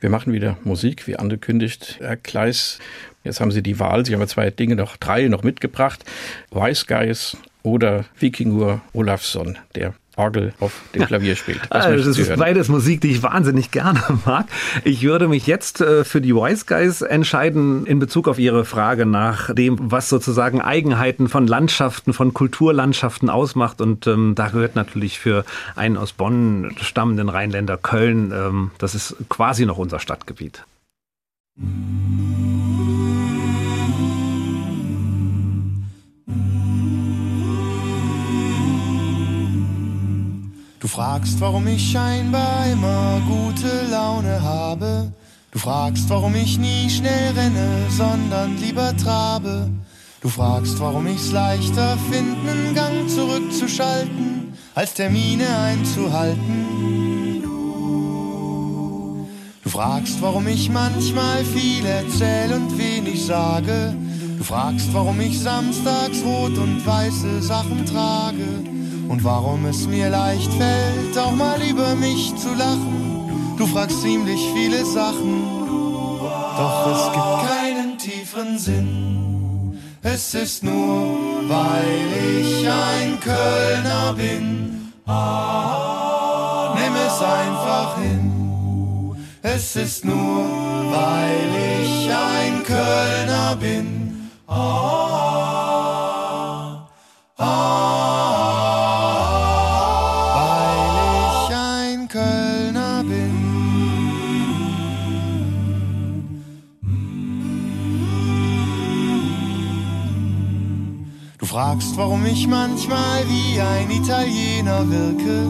[0.00, 1.98] Wir machen wieder Musik, wie angekündigt.
[2.00, 2.80] Herr Kleis,
[3.22, 4.04] jetzt haben Sie die Wahl.
[4.04, 6.04] Sie haben ja zwei Dinge noch, drei noch mitgebracht.
[6.50, 11.60] Wise Guys oder Vikingur Olafsson, der Orgel auf dem Klavier spielt.
[11.70, 14.46] Was also das ist beides Musik, die ich wahnsinnig gerne mag.
[14.84, 19.06] Ich würde mich jetzt äh, für die Wise Guys entscheiden in Bezug auf Ihre Frage
[19.06, 23.80] nach dem, was sozusagen Eigenheiten von Landschaften, von Kulturlandschaften ausmacht.
[23.80, 25.44] Und ähm, da gehört natürlich für
[25.76, 30.64] einen aus Bonn stammenden Rheinländer Köln, ähm, das ist quasi noch unser Stadtgebiet.
[40.82, 45.12] Du fragst, warum ich scheinbar immer gute Laune habe.
[45.52, 49.70] Du fragst, warum ich nie schnell renne, sondern lieber trabe.
[50.20, 57.42] Du fragst, warum ich's leichter finde, einen Gang zurückzuschalten, als Termine einzuhalten.
[59.62, 63.94] Du fragst, warum ich manchmal viel erzähl und wenig sage.
[64.36, 68.72] Du fragst, warum ich samstags rot und weiße Sachen trage
[69.08, 73.54] und warum es mir leicht fällt, auch mal über mich zu lachen.
[73.58, 75.44] Du fragst ziemlich viele Sachen,
[76.56, 79.78] doch es gibt keinen tieferen Sinn.
[80.02, 84.92] Es ist nur, weil ich ein Kölner bin.
[86.74, 88.32] Nimm es einfach hin.
[89.42, 90.44] Es ist nur,
[90.90, 94.30] weil ich ein Kölner bin.
[94.48, 95.31] Ah,
[111.52, 115.48] fragst, warum ich manchmal wie ein Italiener wirke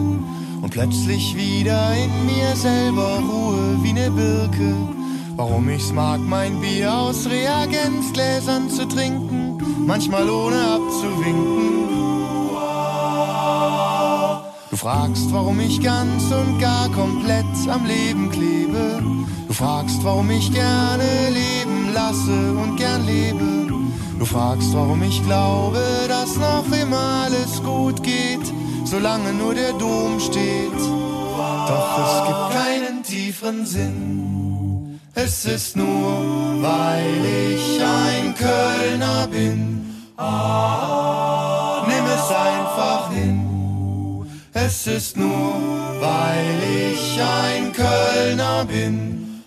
[0.61, 4.75] und plötzlich wieder in mir selber ruhe wie ne Birke.
[5.37, 11.79] Warum ich's mag, mein Bier aus Reagenzgläsern zu trinken, manchmal ohne abzuwinken.
[14.71, 19.01] Du fragst, warum ich ganz und gar komplett am Leben klebe.
[19.47, 23.62] Du fragst, warum ich gerne leben lasse und gern lebe.
[24.23, 28.39] Du fragst, warum ich glaube, dass noch immer alles gut geht,
[28.85, 30.71] solange nur der Dom steht.
[31.67, 35.01] Doch es gibt keinen tieferen Sinn.
[35.13, 39.93] Es ist nur, weil ich ein Kölner bin.
[41.89, 44.25] Nimm es einfach hin.
[44.53, 45.53] Es ist nur,
[45.99, 49.43] weil ich ein Kölner bin.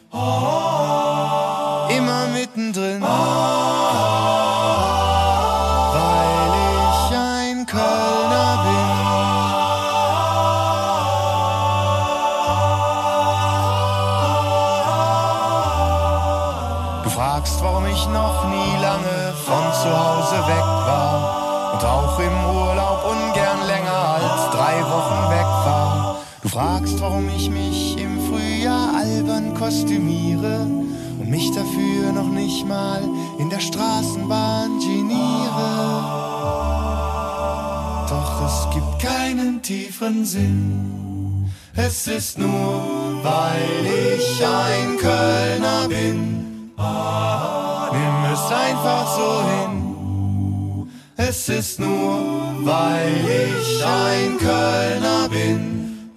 [21.86, 26.16] Auch im Urlaub ungern länger als drei Wochen weg war.
[26.42, 30.66] Du fragst, warum ich mich im Frühjahr albern kostümiere
[31.18, 33.02] und mich dafür noch nicht mal
[33.38, 35.68] in der Straßenbahn geniere.
[38.08, 41.50] Doch es gibt keinen tieferen Sinn.
[41.74, 42.82] Es ist nur,
[43.22, 46.72] weil ich ein Kölner bin.
[46.76, 49.95] Nimm es einfach so hin.
[51.18, 56.12] Es ist nur, weil ich ein Kölner bin.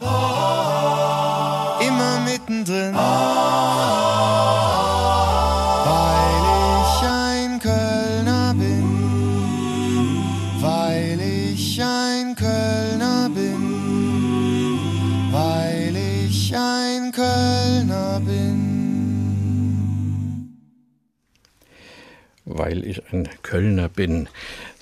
[1.88, 2.94] Immer mittendrin.
[5.86, 6.44] Weil
[6.76, 8.84] ich ein Kölner bin.
[10.60, 13.64] Weil ich ein Kölner bin.
[15.32, 18.80] Weil ich ein Kölner bin.
[22.60, 24.28] weil ich ein Kölner bin,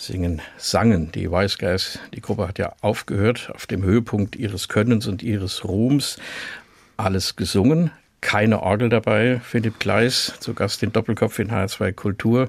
[0.08, 2.00] singen, sangen die Wise Guys.
[2.14, 6.18] Die Gruppe hat ja aufgehört auf dem Höhepunkt ihres Könnens und ihres Ruhms.
[6.96, 7.92] Alles gesungen,
[8.22, 9.42] keine Orgel dabei.
[9.44, 12.48] Philipp Gleis, zu Gast in Doppelkopf in HR2 Kultur.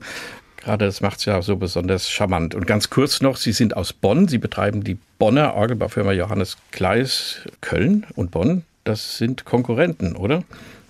[0.56, 2.54] Gerade das macht es ja so besonders charmant.
[2.54, 4.28] Und ganz kurz noch, Sie sind aus Bonn.
[4.28, 7.40] Sie betreiben die Bonner Orgelbaufirma Johannes Gleis.
[7.60, 10.44] Köln und Bonn, das sind Konkurrenten, oder?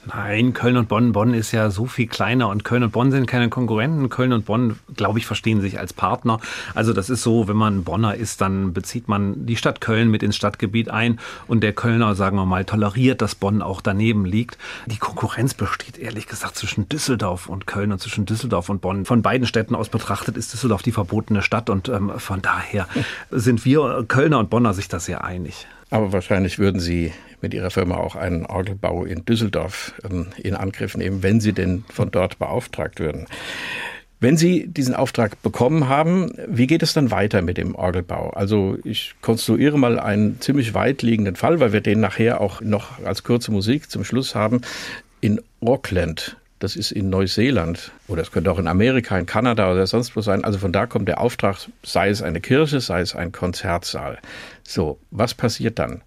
[0.09, 1.13] Nein, Köln und Bonn.
[1.13, 4.09] Bonn ist ja so viel kleiner und Köln und Bonn sind keine Konkurrenten.
[4.09, 6.41] Köln und Bonn, glaube ich, verstehen sich als Partner.
[6.75, 10.23] Also das ist so, wenn man Bonner ist, dann bezieht man die Stadt Köln mit
[10.23, 14.57] ins Stadtgebiet ein und der Kölner, sagen wir mal, toleriert, dass Bonn auch daneben liegt.
[14.87, 19.05] Die Konkurrenz besteht ehrlich gesagt zwischen Düsseldorf und Köln und zwischen Düsseldorf und Bonn.
[19.05, 22.89] Von beiden Städten aus betrachtet ist Düsseldorf die verbotene Stadt und ähm, von daher
[23.31, 25.67] sind wir Kölner und Bonner sich da sehr einig.
[25.91, 30.97] Aber wahrscheinlich würden Sie mit Ihrer Firma auch einen Orgelbau in Düsseldorf ähm, in Angriff
[30.97, 33.27] nehmen, wenn Sie denn von dort beauftragt würden.
[34.21, 38.31] Wenn Sie diesen Auftrag bekommen haben, wie geht es dann weiter mit dem Orgelbau?
[38.31, 43.05] Also ich konstruiere mal einen ziemlich weit liegenden Fall, weil wir den nachher auch noch
[43.05, 44.63] als kurze Musik zum Schluss haben.
[45.21, 49.87] In Auckland, das ist in Neuseeland oder es könnte auch in Amerika, in Kanada oder
[49.87, 50.45] sonst wo sein.
[50.45, 54.19] Also von da kommt der Auftrag, sei es eine Kirche, sei es ein Konzertsaal.
[54.65, 56.03] So, was passiert dann?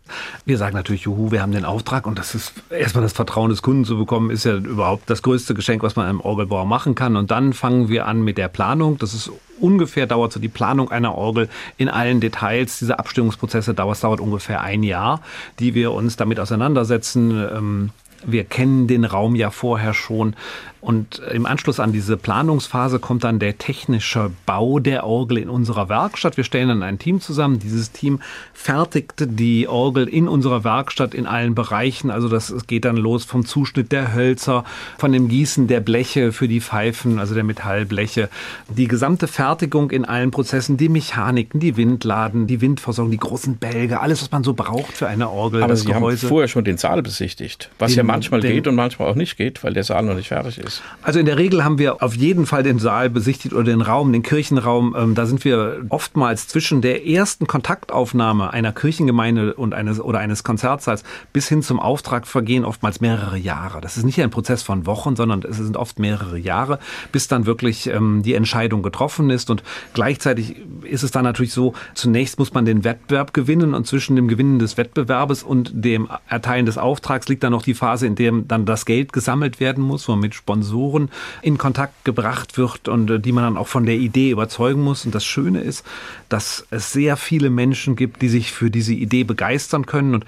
[0.46, 3.62] Wir sagen natürlich, juhu, wir haben den Auftrag und das ist erstmal das Vertrauen des
[3.62, 7.16] Kunden zu bekommen, ist ja überhaupt das größte Geschenk, was man einem Orgelbauer machen kann.
[7.16, 8.98] Und dann fangen wir an mit der Planung.
[9.00, 12.80] Das ist ungefähr dauert so die Planung einer Orgel in allen Details.
[12.80, 15.22] Diese Abstimmungsprozesse dauert, dauert ungefähr ein Jahr,
[15.60, 17.32] die wir uns damit auseinandersetzen.
[17.32, 17.90] Ähm,
[18.26, 20.36] wir kennen den Raum ja vorher schon.
[20.82, 25.90] Und im Anschluss an diese Planungsphase kommt dann der technische Bau der Orgel in unserer
[25.90, 26.38] Werkstatt.
[26.38, 27.60] Wir stellen dann ein Team zusammen.
[27.60, 28.20] Dieses Team
[28.52, 32.10] fertigt die Orgel in unserer Werkstatt in allen Bereichen.
[32.10, 34.64] Also das geht dann los vom Zuschnitt der Hölzer,
[34.98, 38.30] von dem Gießen der Bleche für die Pfeifen, also der Metallbleche.
[38.68, 44.00] Die gesamte Fertigung in allen Prozessen, die Mechaniken, die Windladen, die Windversorgung, die großen Bälge,
[44.00, 45.62] alles, was man so braucht für eine Orgel.
[45.62, 46.24] Aber Sie Gehäuse.
[46.24, 49.16] haben vorher schon den Saal besichtigt, was den, ja manchmal den, geht und manchmal auch
[49.16, 50.84] nicht geht, weil der Saal noch nicht fertig ist ist?
[51.02, 54.12] Also in der Regel haben wir auf jeden Fall den Saal besichtigt oder den Raum,
[54.12, 54.96] den Kirchenraum.
[54.98, 60.44] Ähm, da sind wir oftmals zwischen der ersten Kontaktaufnahme einer Kirchengemeinde und eines oder eines
[60.44, 61.04] Konzertsaals
[61.34, 63.82] bis hin zum Auftrag vergehen oftmals mehrere Jahre.
[63.82, 66.80] Das ist nicht ein Prozess von Wochen, sondern es sind oft mehrere Jahre,
[67.12, 69.50] bis dann wirklich ähm, die Entscheidung getroffen ist.
[69.50, 74.16] Und gleichzeitig ist es dann natürlich so, zunächst muss man den Wettbewerb gewinnen und zwischen
[74.16, 78.16] dem Gewinnen des Wettbewerbes und dem Erteilen des Auftrags liegt dann noch die Phase, in
[78.16, 81.10] der dann das Geld gesammelt werden muss, wo man mit Sponsoren Sponsoren
[81.42, 85.06] in Kontakt gebracht wird und äh, die man dann auch von der Idee überzeugen muss.
[85.06, 85.86] Und das Schöne ist,
[86.30, 90.26] dass es sehr viele Menschen gibt, die sich für diese Idee begeistern können und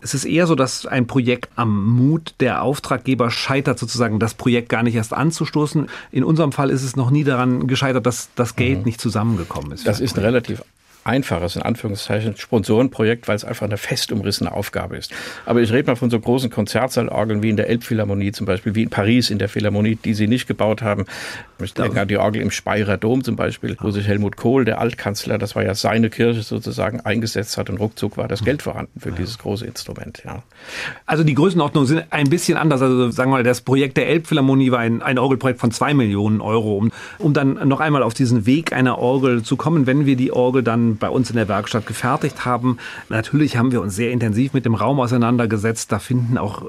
[0.00, 4.68] es ist eher so, dass ein Projekt am Mut der Auftraggeber scheitert, sozusagen das Projekt
[4.68, 5.86] gar nicht erst anzustoßen.
[6.12, 8.84] In unserem Fall ist es noch nie daran gescheitert, dass das Geld mhm.
[8.84, 9.86] nicht zusammengekommen ist.
[9.86, 10.62] Das ist ein relativ
[11.04, 15.12] einfaches, in Anführungszeichen, Sponsorenprojekt, weil es einfach eine fest umrissene Aufgabe ist.
[15.46, 18.82] Aber ich rede mal von so großen Konzertsaalorgeln wie in der Elbphilharmonie zum Beispiel, wie
[18.82, 21.06] in Paris in der Philharmonie, die sie nicht gebaut haben.
[21.62, 24.80] Ich denke an die Orgel im Speyerer Dom zum Beispiel, wo sich Helmut Kohl, der
[24.80, 28.98] Altkanzler, das war ja seine Kirche sozusagen, eingesetzt hat und ruckzuck war das Geld vorhanden
[28.98, 30.22] für dieses große Instrument.
[30.24, 30.42] Ja.
[31.06, 32.82] Also die Größenordnungen sind ein bisschen anders.
[32.82, 36.40] Also sagen wir mal, das Projekt der Elbphilharmonie war ein, ein Orgelprojekt von zwei Millionen
[36.40, 36.76] Euro.
[36.76, 40.32] Um, um dann noch einmal auf diesen Weg einer Orgel zu kommen, wenn wir die
[40.32, 42.78] Orgel dann bei uns in der Werkstatt gefertigt haben.
[43.08, 45.92] Natürlich haben wir uns sehr intensiv mit dem Raum auseinandergesetzt.
[45.92, 46.62] Da finden auch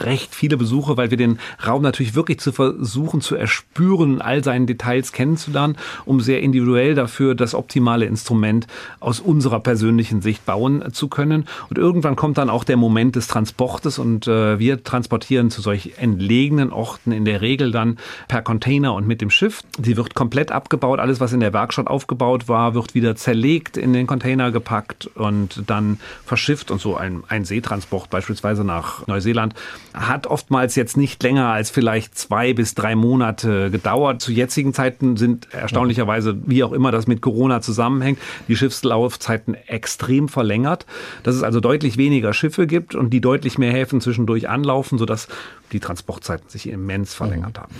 [0.00, 4.66] recht viele Besucher, weil wir den Raum natürlich wirklich zu versuchen zu erspüren, all seinen
[4.66, 8.66] Details kennenzulernen, um sehr individuell dafür das optimale Instrument
[9.00, 11.46] aus unserer persönlichen Sicht bauen zu können.
[11.68, 15.94] Und irgendwann kommt dann auch der Moment des Transportes und äh, wir transportieren zu solch
[15.98, 19.62] entlegenen Orten in der Regel dann per Container und mit dem Schiff.
[19.78, 20.98] Die wird komplett abgebaut.
[20.98, 25.62] Alles, was in der Werkstatt aufgebaut war, wird wieder zerlegt, in den Container gepackt und
[25.66, 26.70] dann verschifft.
[26.70, 29.54] Und so ein, ein Seetransport beispielsweise nach Neuseeland
[29.94, 34.20] hat oftmals jetzt nicht länger als vielleicht zwei bis drei Monate gedauert.
[34.20, 40.28] Zu jetzigen Zeiten sind erstaunlicherweise, wie auch immer das mit Corona zusammenhängt, die Schiffslaufzeiten extrem
[40.28, 40.86] verlängert.
[41.22, 45.28] Dass es also deutlich weniger Schiffe gibt und die deutlich mehr Häfen zwischendurch anlaufen, sodass
[45.72, 47.74] die Transportzeiten sich immens verlängert haben.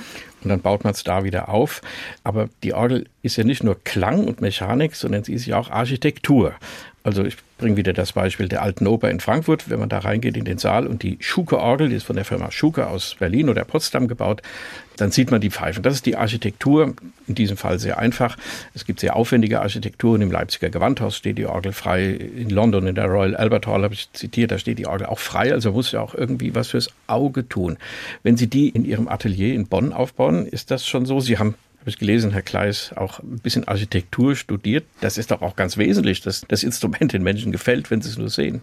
[0.47, 1.83] Und dann baut man es da wieder auf.
[2.23, 5.71] Aber die Orgel ist ja nicht nur Klang und Mechanik, sondern sie ist ja auch
[5.71, 6.55] Architektur.
[7.07, 9.71] Also ich bringe wieder das Beispiel der Alten Oper in Frankfurt.
[9.71, 12.51] Wenn man da reingeht in den Saal und die Schuke-Orgel, die ist von der Firma
[12.51, 14.43] Schuke aus Berlin oder Potsdam gebaut,
[14.97, 15.85] dann sieht man die Pfeifen.
[15.85, 16.95] Das ist die Architektur,
[17.29, 18.37] in diesem Fall sehr einfach.
[18.75, 20.21] Es gibt sehr aufwendige Architekturen.
[20.21, 22.07] Im Leipziger Gewandhaus steht die Orgel frei.
[22.07, 25.21] In London, in der Royal Albert Hall, habe ich zitiert, da steht die Orgel auch
[25.21, 25.53] frei.
[25.53, 27.77] Also muss ja auch irgendwie was fürs Auge tun.
[28.25, 31.21] Wenn Sie die in Ihrem Atelier in Bonn aufbauen, ist das schon so?
[31.21, 31.55] Sie haben
[31.87, 34.85] habe ich gelesen, Herr Kleis, auch ein bisschen Architektur studiert.
[35.01, 38.19] Das ist doch auch ganz wesentlich, dass das Instrument den Menschen gefällt, wenn sie es
[38.19, 38.61] nur sehen.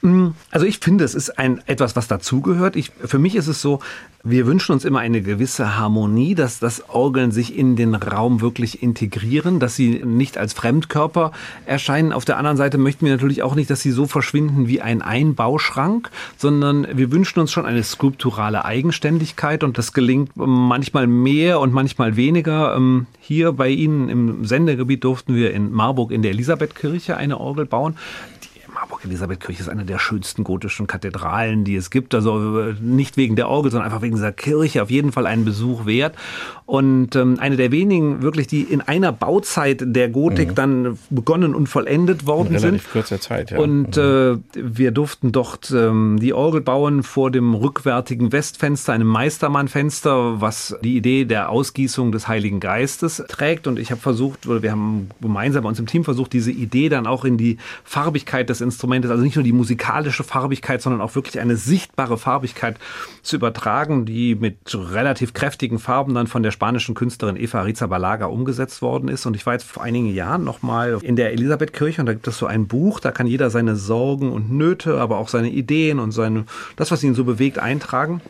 [0.00, 2.76] Mm, also ich finde, es ist ein etwas, was dazugehört.
[3.04, 3.80] Für mich ist es so,
[4.24, 8.82] wir wünschen uns immer eine gewisse Harmonie, dass das Orgeln sich in den Raum wirklich
[8.82, 11.32] integrieren, dass sie nicht als Fremdkörper
[11.66, 12.12] erscheinen.
[12.12, 15.02] Auf der anderen Seite möchten wir natürlich auch nicht, dass sie so verschwinden wie ein
[15.02, 21.72] Einbauschrank, sondern wir wünschen uns schon eine skulpturale Eigenständigkeit und das gelingt manchmal mehr und
[21.72, 22.76] manchmal weniger.
[22.76, 27.66] Ähm, hier bei Ihnen im Sendegebiet durften wir in Marburg in der Elisabethkirche eine Orgel
[27.66, 27.96] bauen.
[28.72, 32.14] Marburg-Elisabeth-Kirche ist eine der schönsten gotischen Kathedralen, die es gibt.
[32.14, 34.82] Also äh, nicht wegen der Orgel, sondern einfach wegen dieser Kirche.
[34.82, 36.16] Auf jeden Fall einen Besuch wert.
[36.68, 40.54] Und ähm, eine der wenigen wirklich, die in einer Bauzeit der Gotik mhm.
[40.54, 42.92] dann begonnen und vollendet worden in relativ sind.
[42.92, 43.58] kurzer Zeit, ja.
[43.58, 44.42] Und mhm.
[44.54, 50.76] äh, wir durften dort ähm, die Orgel bauen vor dem rückwärtigen Westfenster, einem Meistermann-Fenster, was
[50.84, 53.66] die Idee der Ausgießung des Heiligen Geistes trägt.
[53.66, 56.90] Und ich habe versucht, oder wir haben gemeinsam bei uns im Team versucht, diese Idee
[56.90, 61.14] dann auch in die Farbigkeit des Instrumentes, also nicht nur die musikalische Farbigkeit, sondern auch
[61.14, 62.76] wirklich eine sichtbare Farbigkeit
[63.22, 68.82] zu übertragen, die mit relativ kräftigen Farben dann von der spanischen Künstlerin Eva Rizabalaga umgesetzt
[68.82, 69.26] worden ist.
[69.26, 72.36] Und ich war jetzt vor einigen Jahren nochmal in der Elisabethkirche und da gibt es
[72.36, 76.10] so ein Buch, da kann jeder seine Sorgen und Nöte, aber auch seine Ideen und
[76.10, 78.20] seine, das, was ihn so bewegt, eintragen.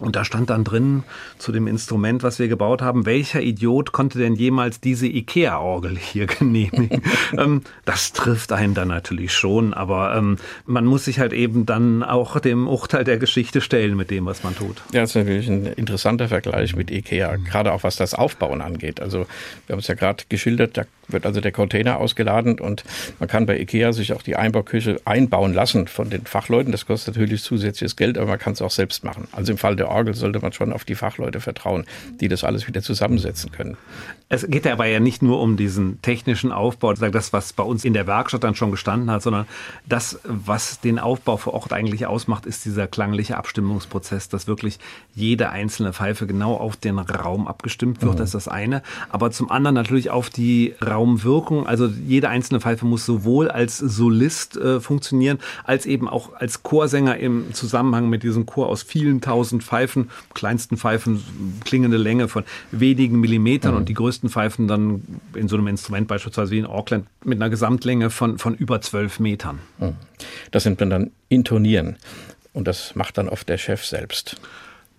[0.00, 1.04] Und da stand dann drin
[1.38, 6.26] zu dem Instrument, was wir gebaut haben, welcher Idiot konnte denn jemals diese IKEA-Orgel hier
[6.38, 7.00] genehmigen?
[7.38, 12.02] ähm, das trifft einen dann natürlich schon, aber ähm, man muss sich halt eben dann
[12.02, 14.82] auch dem Urteil der Geschichte stellen mit dem, was man tut.
[14.92, 19.00] Ja, das ist natürlich ein interessanter Vergleich mit IKEA, gerade auch was das Aufbauen angeht.
[19.00, 19.26] Also
[19.66, 22.84] wir haben es ja gerade geschildert, da wird also der Container ausgeladen und
[23.18, 26.72] man kann bei IKEA sich auch die Einbauküche einbauen lassen von den Fachleuten.
[26.72, 29.28] Das kostet natürlich zusätzliches Geld, aber man kann es auch selbst machen.
[29.32, 31.84] Also im Fall der Orgel sollte man schon auf die Fachleute vertrauen,
[32.20, 33.76] die das alles wieder zusammensetzen können.
[34.28, 37.92] Es geht aber ja nicht nur um diesen technischen Aufbau, das, was bei uns in
[37.92, 39.46] der Werkstatt dann schon gestanden hat, sondern
[39.86, 44.78] das, was den Aufbau vor Ort eigentlich ausmacht, ist dieser klangliche Abstimmungsprozess, dass wirklich
[45.14, 48.14] jede einzelne Pfeife genau auf den Raum abgestimmt wird.
[48.14, 48.16] Mhm.
[48.16, 48.82] Das ist das eine.
[49.10, 51.66] Aber zum anderen natürlich auf die Raumwirkung.
[51.66, 57.18] Also jede einzelne Pfeife muss sowohl als Solist äh, funktionieren, als eben auch als Chorsänger
[57.18, 61.22] im Zusammenhang mit diesem Chor aus vielen tausend Pfeifen, kleinsten Pfeifen,
[61.64, 63.78] klingende Länge von wenigen Millimetern mhm.
[63.78, 65.02] und die größten Pfeifen dann
[65.34, 69.20] in so einem Instrument beispielsweise wie in Auckland mit einer Gesamtlänge von, von über zwölf
[69.20, 69.58] Metern.
[69.78, 69.94] Mhm.
[70.50, 71.96] Das man dann Intonieren.
[72.52, 74.36] Und das macht dann oft der Chef selbst.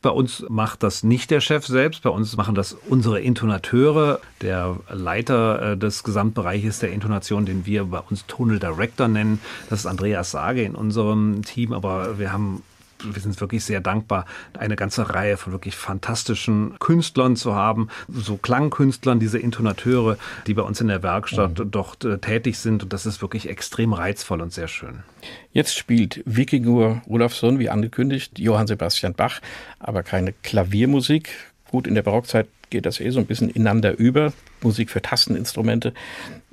[0.05, 4.19] Bei uns macht das nicht der Chef selbst, bei uns machen das unsere Intonateure.
[4.39, 9.79] Der Leiter äh, des Gesamtbereiches der Intonation, den wir bei uns Tonal Director nennen, das
[9.79, 12.61] ist Andreas Sage in unserem Team, aber wir haben
[13.03, 14.25] wir sind wirklich sehr dankbar,
[14.57, 20.17] eine ganze Reihe von wirklich fantastischen Künstlern zu haben, so Klangkünstlern, diese Intonateure,
[20.47, 21.71] die bei uns in der Werkstatt mhm.
[21.71, 22.83] dort äh, tätig sind.
[22.83, 25.03] Und das ist wirklich extrem reizvoll und sehr schön.
[25.51, 29.41] Jetzt spielt Wikingur Olafsson, wie angekündigt, Johann Sebastian Bach,
[29.79, 31.29] aber keine Klaviermusik.
[31.71, 34.33] Gut, in der Barockzeit geht das eh so ein bisschen ineinander über.
[34.61, 35.93] Musik für Tasteninstrumente.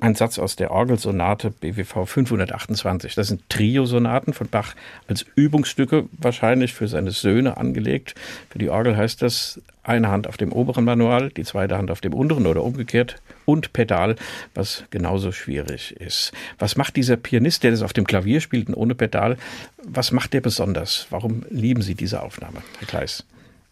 [0.03, 3.14] Ein Satz aus der Orgelsonate BWV 528.
[3.14, 4.74] Das sind Trio-Sonaten von Bach
[5.07, 8.16] als Übungsstücke, wahrscheinlich für seine Söhne angelegt.
[8.50, 12.00] Für die Orgel heißt das eine Hand auf dem oberen Manual, die zweite Hand auf
[12.00, 14.16] dem unteren oder umgekehrt und Pedal,
[14.55, 16.32] was genauso schwierig ist.
[16.59, 19.36] Was macht dieser Pianist, der das auf dem Klavier spielt und ohne Pedal,
[19.84, 21.07] was macht der besonders?
[21.11, 23.24] Warum lieben Sie diese Aufnahme, Herr Kleis?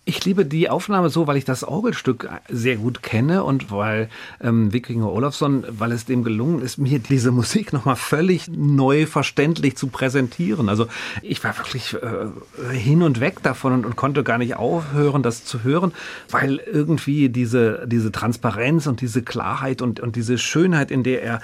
[0.06, 4.08] Ich liebe die Aufnahme so, weil ich das Orgelstück sehr gut kenne und weil
[4.40, 9.76] ähm, Wikinger Olafsson, weil es dem gelungen ist, mir diese Musik nochmal völlig neu verständlich
[9.76, 10.70] zu präsentieren.
[10.70, 10.86] Also
[11.20, 15.44] ich war wirklich äh, hin und weg davon und, und, konnte gar nicht aufhören, das
[15.44, 15.92] zu hören,
[16.30, 21.42] weil irgendwie diese, diese Transparenz und diese Klarheit und, und diese Schönheit, in der er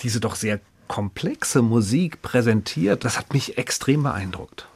[0.00, 4.68] diese doch sehr komplexe Musik präsentiert, das hat mich extrem beeindruckt.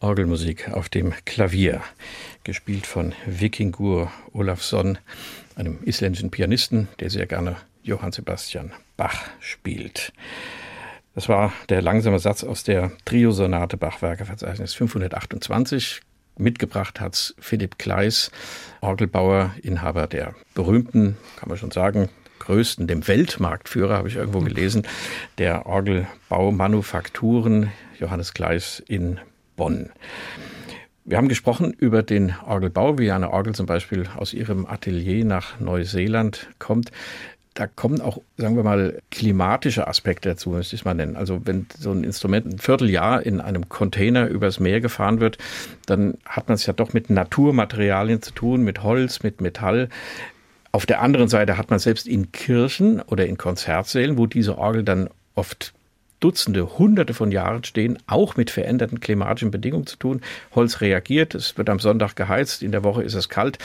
[0.00, 1.82] Orgelmusik auf dem Klavier,
[2.42, 4.96] gespielt von Vikingur Olafsson,
[5.56, 10.14] einem isländischen Pianisten, der sehr gerne Johann Sebastian Bach spielt.
[11.14, 16.00] Das war der langsame Satz aus der Trio-Sonate Bachwerkeverzeichnis 528.
[16.38, 18.30] Mitgebracht hat Philipp Kleis,
[18.80, 24.86] Orgelbauer, Inhaber der berühmten, kann man schon sagen, größten, dem Weltmarktführer, habe ich irgendwo gelesen,
[25.36, 29.20] der Orgelbaumanufakturen Johannes Kleis in
[29.60, 29.90] Bonn.
[31.04, 35.60] Wir haben gesprochen über den Orgelbau, wie eine Orgel zum Beispiel aus ihrem Atelier nach
[35.60, 36.90] Neuseeland kommt
[37.54, 41.16] da kommen auch, sagen wir mal, klimatische Aspekte dazu, müsste ich es mal nennen.
[41.16, 45.36] Also wenn so ein Instrument ein Vierteljahr in einem Container übers Meer gefahren wird,
[45.84, 49.90] dann hat man es ja doch mit Naturmaterialien zu tun, mit Holz, mit Metall.
[50.72, 54.84] Auf der anderen Seite hat man selbst in Kirchen oder in Konzertsälen, wo diese Orgel
[54.84, 55.74] dann oft
[56.20, 60.20] Dutzende, Hunderte von Jahren stehen, auch mit veränderten klimatischen Bedingungen zu tun.
[60.54, 63.58] Holz reagiert, es wird am Sonntag geheizt, in der Woche ist es kalt.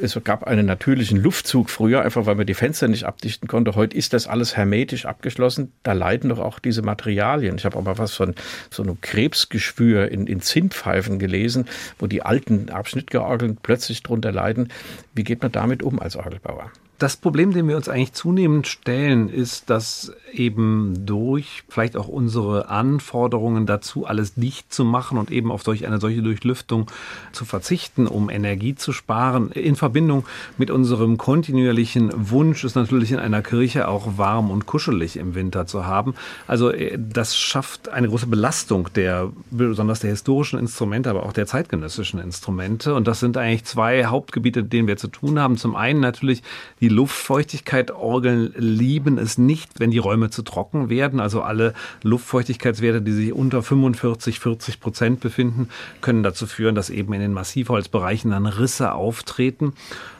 [0.00, 3.74] Es gab einen natürlichen Luftzug früher, einfach weil man die Fenster nicht abdichten konnte.
[3.74, 5.72] Heute ist das alles hermetisch abgeschlossen.
[5.82, 7.56] Da leiden doch auch diese Materialien.
[7.56, 8.36] Ich habe aber was von
[8.70, 11.66] so einem Krebsgeschwür in, in Zimtpfeifen gelesen,
[11.98, 14.68] wo die alten Abschnittgeorgeln plötzlich drunter leiden.
[15.14, 16.70] Wie geht man damit um als Orgelbauer?
[16.98, 22.68] Das Problem, dem wir uns eigentlich zunehmend stellen, ist, dass eben durch vielleicht auch unsere
[22.70, 26.90] Anforderungen dazu, alles dicht zu machen und eben auf solch eine solche Durchlüftung
[27.30, 30.26] zu verzichten, um Energie zu sparen, in Verbindung
[30.56, 35.66] mit unserem kontinuierlichen Wunsch, es natürlich in einer Kirche auch warm und kuschelig im Winter
[35.66, 36.14] zu haben.
[36.48, 41.46] Also äh, das schafft eine große Belastung der, besonders der historischen Instrumente, aber auch der
[41.46, 42.94] zeitgenössischen Instrumente.
[42.94, 45.56] Und das sind eigentlich zwei Hauptgebiete, mit denen wir zu tun haben.
[45.56, 46.42] Zum einen natürlich
[46.80, 47.90] die die Luftfeuchtigkeit.
[47.90, 51.20] Orgeln lieben es nicht, wenn die Räume zu trocken werden.
[51.20, 55.68] Also alle Luftfeuchtigkeitswerte, die sich unter 45, 40 Prozent befinden,
[56.00, 59.74] können dazu führen, dass eben in den Massivholzbereichen dann Risse auftreten.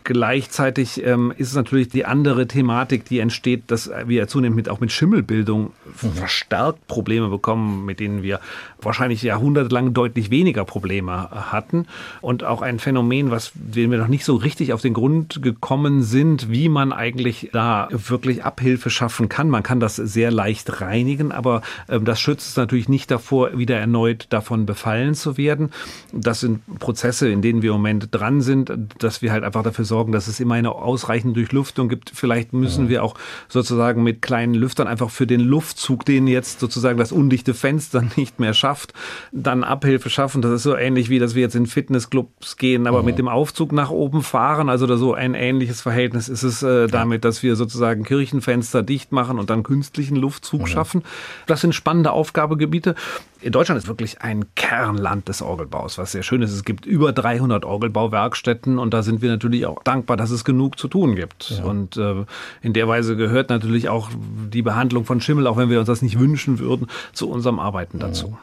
[0.09, 4.80] Gleichzeitig ähm, ist es natürlich die andere Thematik, die entsteht, dass wir zunehmend mit, auch
[4.80, 8.40] mit Schimmelbildung verstärkt Probleme bekommen, mit denen wir
[8.80, 11.86] wahrscheinlich jahrhundertelang deutlich weniger Probleme hatten.
[12.22, 16.02] Und auch ein Phänomen, was dem wir noch nicht so richtig auf den Grund gekommen
[16.02, 19.50] sind, wie man eigentlich da wirklich Abhilfe schaffen kann.
[19.50, 23.76] Man kann das sehr leicht reinigen, aber ähm, das schützt es natürlich nicht davor, wieder
[23.76, 25.68] erneut davon befallen zu werden.
[26.14, 29.84] Das sind Prozesse, in denen wir im Moment dran sind, dass wir halt einfach dafür
[29.84, 32.12] sorgen, sorgen, dass es immer eine ausreichende Durchlüftung gibt.
[32.14, 32.90] Vielleicht müssen ja.
[32.90, 33.14] wir auch
[33.49, 38.38] sozusagen mit kleinen Lüftern einfach für den Luftzug, den jetzt sozusagen das undichte Fenster nicht
[38.38, 38.92] mehr schafft,
[39.32, 40.40] dann Abhilfe schaffen.
[40.40, 43.05] Das ist so ähnlich wie, dass wir jetzt in Fitnessclubs gehen, aber ja.
[43.05, 44.68] mit dem Aufzug nach oben fahren.
[44.68, 49.40] Also so ein ähnliches Verhältnis ist es äh, damit, dass wir sozusagen Kirchenfenster dicht machen
[49.40, 50.66] und dann künstlichen Luftzug ja.
[50.68, 51.03] schaffen.
[51.46, 52.94] Das sind spannende Aufgabegebiete.
[53.40, 56.53] In Deutschland ist wirklich ein Kernland des Orgelbaus, was sehr schön ist.
[56.53, 60.78] Es gibt über 300 Orgelbauwerkstätten und da sind wir natürlich auch dankbar, dass es genug
[60.78, 61.51] zu tun gibt.
[61.51, 61.64] Ja.
[61.64, 62.24] Und äh,
[62.62, 64.11] in der Weise gehört natürlich auch
[64.53, 67.99] die Behandlung von Schimmel, auch wenn wir uns das nicht wünschen würden, zu unserem Arbeiten
[67.99, 68.39] dazu.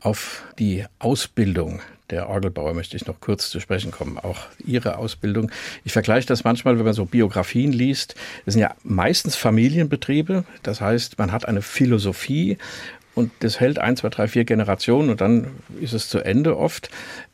[0.00, 4.18] Auf die Ausbildung der Orgelbauer möchte ich noch kurz zu sprechen kommen.
[4.18, 5.50] Auch Ihre Ausbildung.
[5.84, 8.14] Ich vergleiche das manchmal, wenn man so Biografien liest.
[8.44, 10.44] Das sind ja meistens Familienbetriebe.
[10.62, 12.58] Das heißt, man hat eine Philosophie
[13.14, 15.48] und das hält ein, zwei, drei, vier Generationen und dann
[15.80, 16.90] ist es zu Ende oft.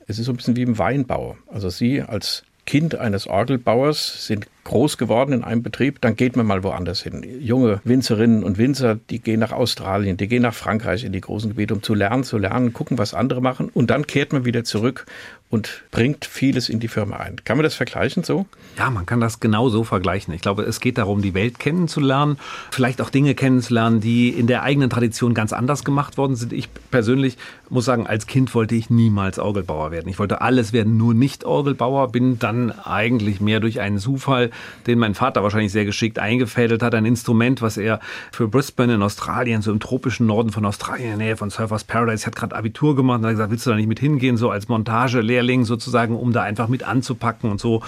[0.06, 1.36] Es ist so ein bisschen wie im Weinbau.
[1.48, 6.46] Also Sie als Kind eines Orgelbauers sind groß geworden in einem Betrieb, dann geht man
[6.46, 7.24] mal woanders hin.
[7.40, 11.50] Junge Winzerinnen und Winzer, die gehen nach Australien, die gehen nach Frankreich in die großen
[11.50, 14.64] Gebiete, um zu lernen, zu lernen, gucken, was andere machen und dann kehrt man wieder
[14.64, 15.06] zurück
[15.50, 17.36] und bringt vieles in die Firma ein.
[17.44, 18.46] Kann man das vergleichen so?
[18.78, 20.32] Ja, man kann das genau so vergleichen.
[20.32, 22.38] Ich glaube, es geht darum, die Welt kennenzulernen,
[22.70, 26.52] vielleicht auch Dinge kennenzulernen, die in der eigenen Tradition ganz anders gemacht worden sind.
[26.52, 27.36] Ich persönlich
[27.68, 30.08] muss sagen, als Kind wollte ich niemals Orgelbauer werden.
[30.08, 34.50] Ich wollte alles werden, nur nicht Orgelbauer, bin dann eigentlich mehr durch einen Zufall,
[34.86, 37.98] den mein Vater wahrscheinlich sehr geschickt eingefädelt hat, ein Instrument, was er
[38.30, 41.82] für Brisbane in Australien, so im tropischen Norden von Australien, in der Nähe von Surfers
[41.82, 44.50] Paradise, hat gerade Abitur gemacht und hat gesagt, willst du da nicht mit hingehen, so
[44.50, 47.82] als Montagelehrer Lehrling sozusagen, um da einfach mit anzupacken und so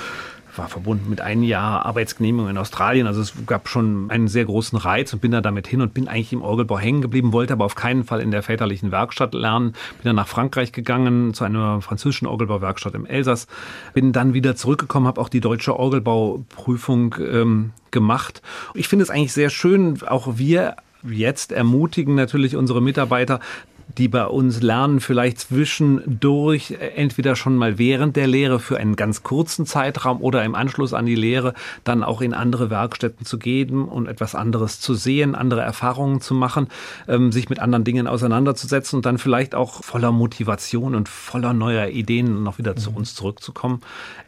[0.55, 3.07] war verbunden mit einem Jahr Arbeitsgenehmigung in Australien.
[3.07, 6.09] Also es gab schon einen sehr großen Reiz und bin da damit hin und bin
[6.09, 9.73] eigentlich im Orgelbau hängen geblieben, wollte aber auf keinen Fall in der väterlichen Werkstatt lernen.
[9.73, 13.47] Bin dann nach Frankreich gegangen zu einer französischen Orgelbauwerkstatt im Elsass.
[13.95, 18.43] Bin dann wieder zurückgekommen, habe auch die deutsche Orgelbauprüfung ähm, gemacht.
[18.75, 23.41] Ich finde es eigentlich sehr schön, auch wir jetzt ermutigen natürlich unsere Mitarbeiter,
[23.99, 28.97] die bei uns lernen, vielleicht zwischendurch, äh, entweder schon mal während der Lehre für einen
[28.97, 33.39] ganz kurzen Zeitraum oder im Anschluss an die Lehre, dann auch in andere Werkstätten zu
[33.39, 36.69] gehen und etwas anderes zu sehen, andere Erfahrungen zu machen,
[37.09, 41.89] ähm, sich mit anderen Dingen auseinanderzusetzen und dann vielleicht auch voller Motivation und voller neuer
[41.89, 42.79] Ideen noch wieder mhm.
[42.79, 43.81] zu uns zurückzukommen.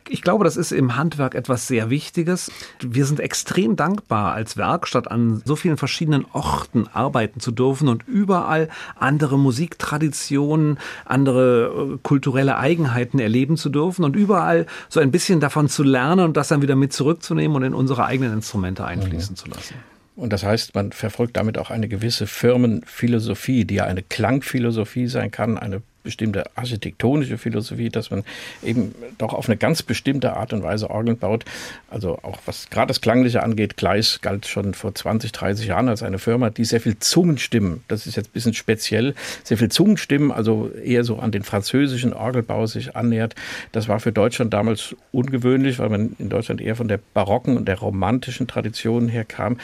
[0.09, 2.51] Ich glaube, das ist im Handwerk etwas sehr Wichtiges.
[2.81, 8.07] Wir sind extrem dankbar, als Werkstatt an so vielen verschiedenen Orten arbeiten zu dürfen und
[8.07, 15.39] überall andere Musiktraditionen, andere äh, kulturelle Eigenheiten erleben zu dürfen und überall so ein bisschen
[15.39, 19.35] davon zu lernen und das dann wieder mit zurückzunehmen und in unsere eigenen Instrumente einfließen
[19.35, 19.37] mhm.
[19.37, 19.75] zu lassen.
[20.17, 25.31] Und das heißt, man verfolgt damit auch eine gewisse Firmenphilosophie, die ja eine Klangphilosophie sein
[25.31, 28.23] kann, eine bestimmte architektonische Philosophie, dass man
[28.63, 31.45] eben doch auf eine ganz bestimmte Art und Weise Orgeln baut.
[31.91, 36.03] Also auch was gerade das Klangliche angeht, Gleis galt schon vor 20, 30 Jahren als
[36.03, 40.31] eine Firma, die sehr viel Zungenstimmen, das ist jetzt ein bisschen speziell, sehr viel Zungenstimmen,
[40.31, 43.35] also eher so an den französischen Orgelbau sich annähert.
[43.73, 47.67] Das war für Deutschland damals ungewöhnlich, weil man in Deutschland eher von der barocken und
[47.67, 49.59] der romantischen Tradition her kam.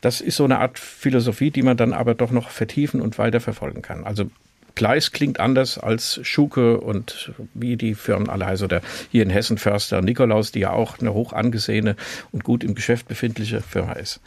[0.00, 3.82] Das ist so eine Art Philosophie, die man dann aber doch noch vertiefen und weiterverfolgen
[3.82, 4.04] kann.
[4.04, 4.30] Also
[4.76, 8.64] Gleis klingt anders als Schuke und wie die Firmen alle heißen.
[8.64, 11.96] Oder hier in Hessen Förster Nikolaus, die ja auch eine hoch angesehene
[12.30, 14.20] und gut im Geschäft befindliche Firma ist.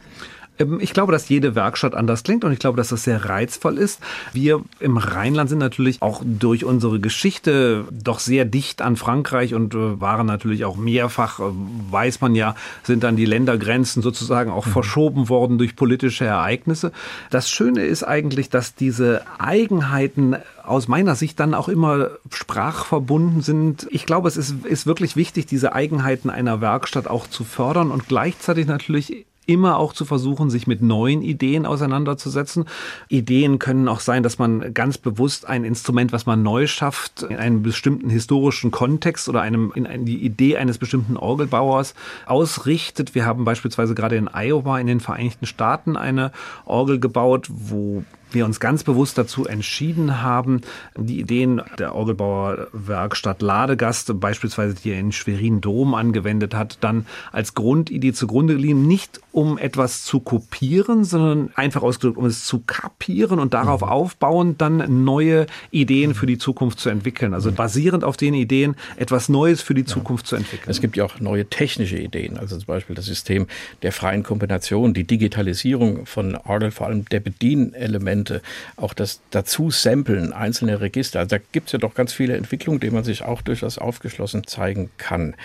[0.60, 3.78] Ähm, ich glaube, dass jede Werkstatt anders klingt und ich glaube, dass das sehr reizvoll
[3.78, 4.00] ist.
[4.34, 9.74] Wir im Rheinland sind natürlich auch durch unsere Geschichte doch sehr dicht an Frankreich und
[9.74, 11.44] äh, waren natürlich auch mehrfach, äh,
[11.92, 14.72] weiß man ja, sind dann die Ländergrenzen sozusagen auch mhm.
[14.72, 16.92] verschoben worden durch politische Ereignisse.
[17.30, 20.36] Das Schöne ist eigentlich, dass diese Eigenheiten
[20.66, 23.88] aus meiner Sicht dann auch immer sprachverbunden sind.
[23.90, 28.08] Ich glaube, es ist, ist wirklich wichtig, diese Eigenheiten einer Werkstatt auch zu fördern und
[28.08, 32.66] gleichzeitig natürlich immer auch zu versuchen, sich mit neuen Ideen auseinanderzusetzen.
[33.08, 37.38] Ideen können auch sein, dass man ganz bewusst ein Instrument, was man neu schafft, in
[37.38, 41.96] einem bestimmten historischen Kontext oder einem, in die Idee eines bestimmten Orgelbauers
[42.28, 43.16] ausrichtet.
[43.16, 46.32] Wir haben beispielsweise gerade in Iowa in den Vereinigten Staaten eine
[46.66, 50.62] Orgel gebaut, wo wir uns ganz bewusst dazu entschieden haben,
[50.96, 57.54] die Ideen der Orgelbauerwerkstatt Ladegast, beispielsweise die er in Schwerin Dom angewendet hat, dann als
[57.54, 63.40] Grundidee zugrunde liegen, nicht um etwas zu kopieren, sondern einfach ausgedrückt, um es zu kapieren
[63.40, 63.88] und darauf mhm.
[63.88, 67.34] aufbauend dann neue Ideen für die Zukunft zu entwickeln.
[67.34, 70.30] Also basierend auf den Ideen etwas Neues für die Zukunft ja.
[70.30, 70.70] zu entwickeln.
[70.70, 73.48] Es gibt ja auch neue technische Ideen, also zum Beispiel das System
[73.82, 78.42] der freien Kombination, die Digitalisierung von Orgel, vor allem der Bedienelemente Instrumente,
[78.76, 81.20] auch das dazu Samplen einzelner Register.
[81.20, 84.46] Also da gibt es ja doch ganz viele Entwicklungen, denen man sich auch durchaus aufgeschlossen
[84.48, 85.36] zeigen kann.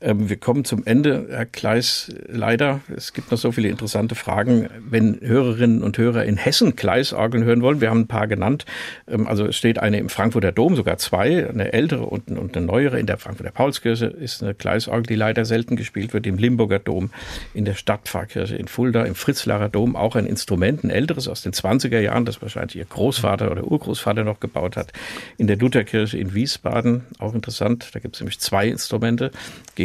[0.00, 2.12] Ähm, wir kommen zum Ende, Herr Kleis.
[2.28, 4.68] Leider, es gibt noch so viele interessante Fragen.
[4.88, 8.64] Wenn Hörerinnen und Hörer in Hessen Kleisorgeln hören wollen, wir haben ein paar genannt.
[9.08, 13.00] Ähm, also es steht eine im Frankfurter Dom, sogar zwei, eine ältere und, eine neuere.
[13.00, 16.26] In der Frankfurter Paulskirche ist eine Kleisorgel, die leider selten gespielt wird.
[16.26, 17.10] Im Limburger Dom,
[17.52, 21.52] in der Stadtpfarrkirche in Fulda, im Fritzlarer Dom auch ein Instrument, ein älteres aus den
[21.52, 24.92] 20er Jahren, das wahrscheinlich Ihr Großvater oder Urgroßvater noch gebaut hat.
[25.38, 27.90] In der Lutherkirche in Wiesbaden, auch interessant.
[27.92, 29.32] Da gibt es nämlich zwei Instrumente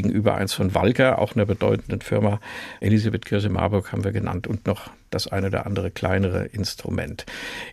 [0.03, 2.39] gegenüber eins von Walker, auch einer bedeutenden Firma.
[2.81, 7.25] Elisabeth Kirche Marburg haben wir genannt und noch das eine oder andere kleinere Instrument.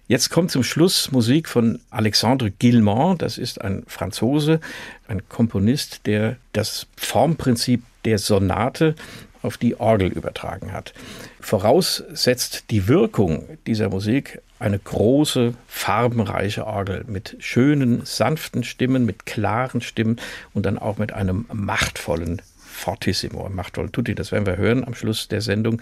[0.07, 3.21] Jetzt kommt zum Schluss Musik von Alexandre Guillemont.
[3.21, 4.61] Das ist ein Franzose,
[5.09, 8.95] ein Komponist, der das Formprinzip der Sonate
[9.43, 10.93] auf die Orgel übertragen hat.
[11.41, 19.81] Voraussetzt die Wirkung dieser Musik eine große, farbenreiche Orgel mit schönen, sanften Stimmen, mit klaren
[19.81, 20.21] Stimmen
[20.53, 24.15] und dann auch mit einem machtvollen Fortissimo, machtvollen Tutti.
[24.15, 25.81] Das werden wir hören am Schluss der Sendung.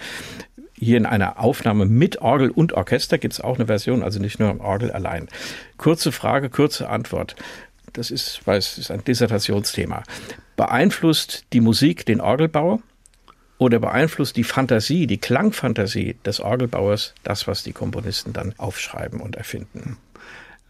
[0.75, 4.39] Hier in einer Aufnahme mit Orgel und Orchester gibt es auch eine Version, also nicht
[4.39, 5.29] nur Orgel allein.
[5.77, 7.35] Kurze Frage, kurze Antwort.
[7.93, 10.05] Das ist, weil ist ein Dissertationsthema.
[10.57, 12.81] Beeinflusst die Musik den Orgelbauer?
[13.59, 19.37] Oder beeinflusst die Fantasie, die Klangfantasie des Orgelbauers das, was die Komponisten dann aufschreiben und
[19.37, 19.99] erfinden?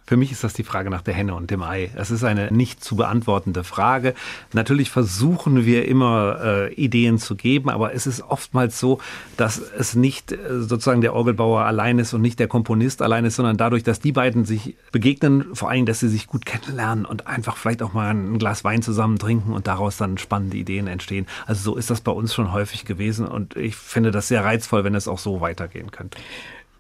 [0.08, 1.90] Für mich ist das die Frage nach der Henne und dem Ei.
[1.94, 4.14] Es ist eine nicht zu beantwortende Frage.
[4.54, 9.00] Natürlich versuchen wir immer äh, Ideen zu geben, aber es ist oftmals so,
[9.36, 13.36] dass es nicht äh, sozusagen der Orgelbauer allein ist und nicht der Komponist allein ist,
[13.36, 17.26] sondern dadurch, dass die beiden sich begegnen, vor allem, dass sie sich gut kennenlernen und
[17.26, 21.26] einfach vielleicht auch mal ein Glas Wein zusammen trinken und daraus dann spannende Ideen entstehen.
[21.44, 24.84] Also so ist das bei uns schon häufig gewesen und ich finde das sehr reizvoll,
[24.84, 26.16] wenn es auch so weitergehen könnte.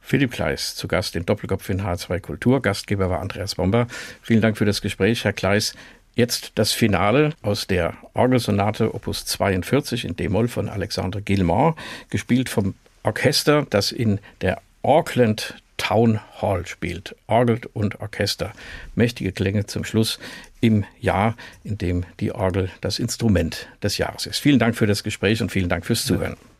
[0.08, 2.62] Philipp Kleis zu Gast in Doppelkopf in H2 Kultur.
[2.62, 3.86] Gastgeber war Andreas Bomber.
[4.22, 5.74] Vielen Dank für das Gespräch, Herr Kleis.
[6.14, 11.76] Jetzt das Finale aus der Orgelsonate Opus 42 in D-Moll von Alexandre Guillemont,
[12.08, 17.14] gespielt vom Orchester, das in der Auckland Town Hall spielt.
[17.26, 18.54] Orgel und Orchester.
[18.94, 20.18] Mächtige Klänge zum Schluss
[20.62, 24.38] im Jahr, in dem die Orgel das Instrument des Jahres ist.
[24.38, 26.38] Vielen Dank für das Gespräch und vielen Dank fürs Zuhören.
[26.40, 26.57] Ja.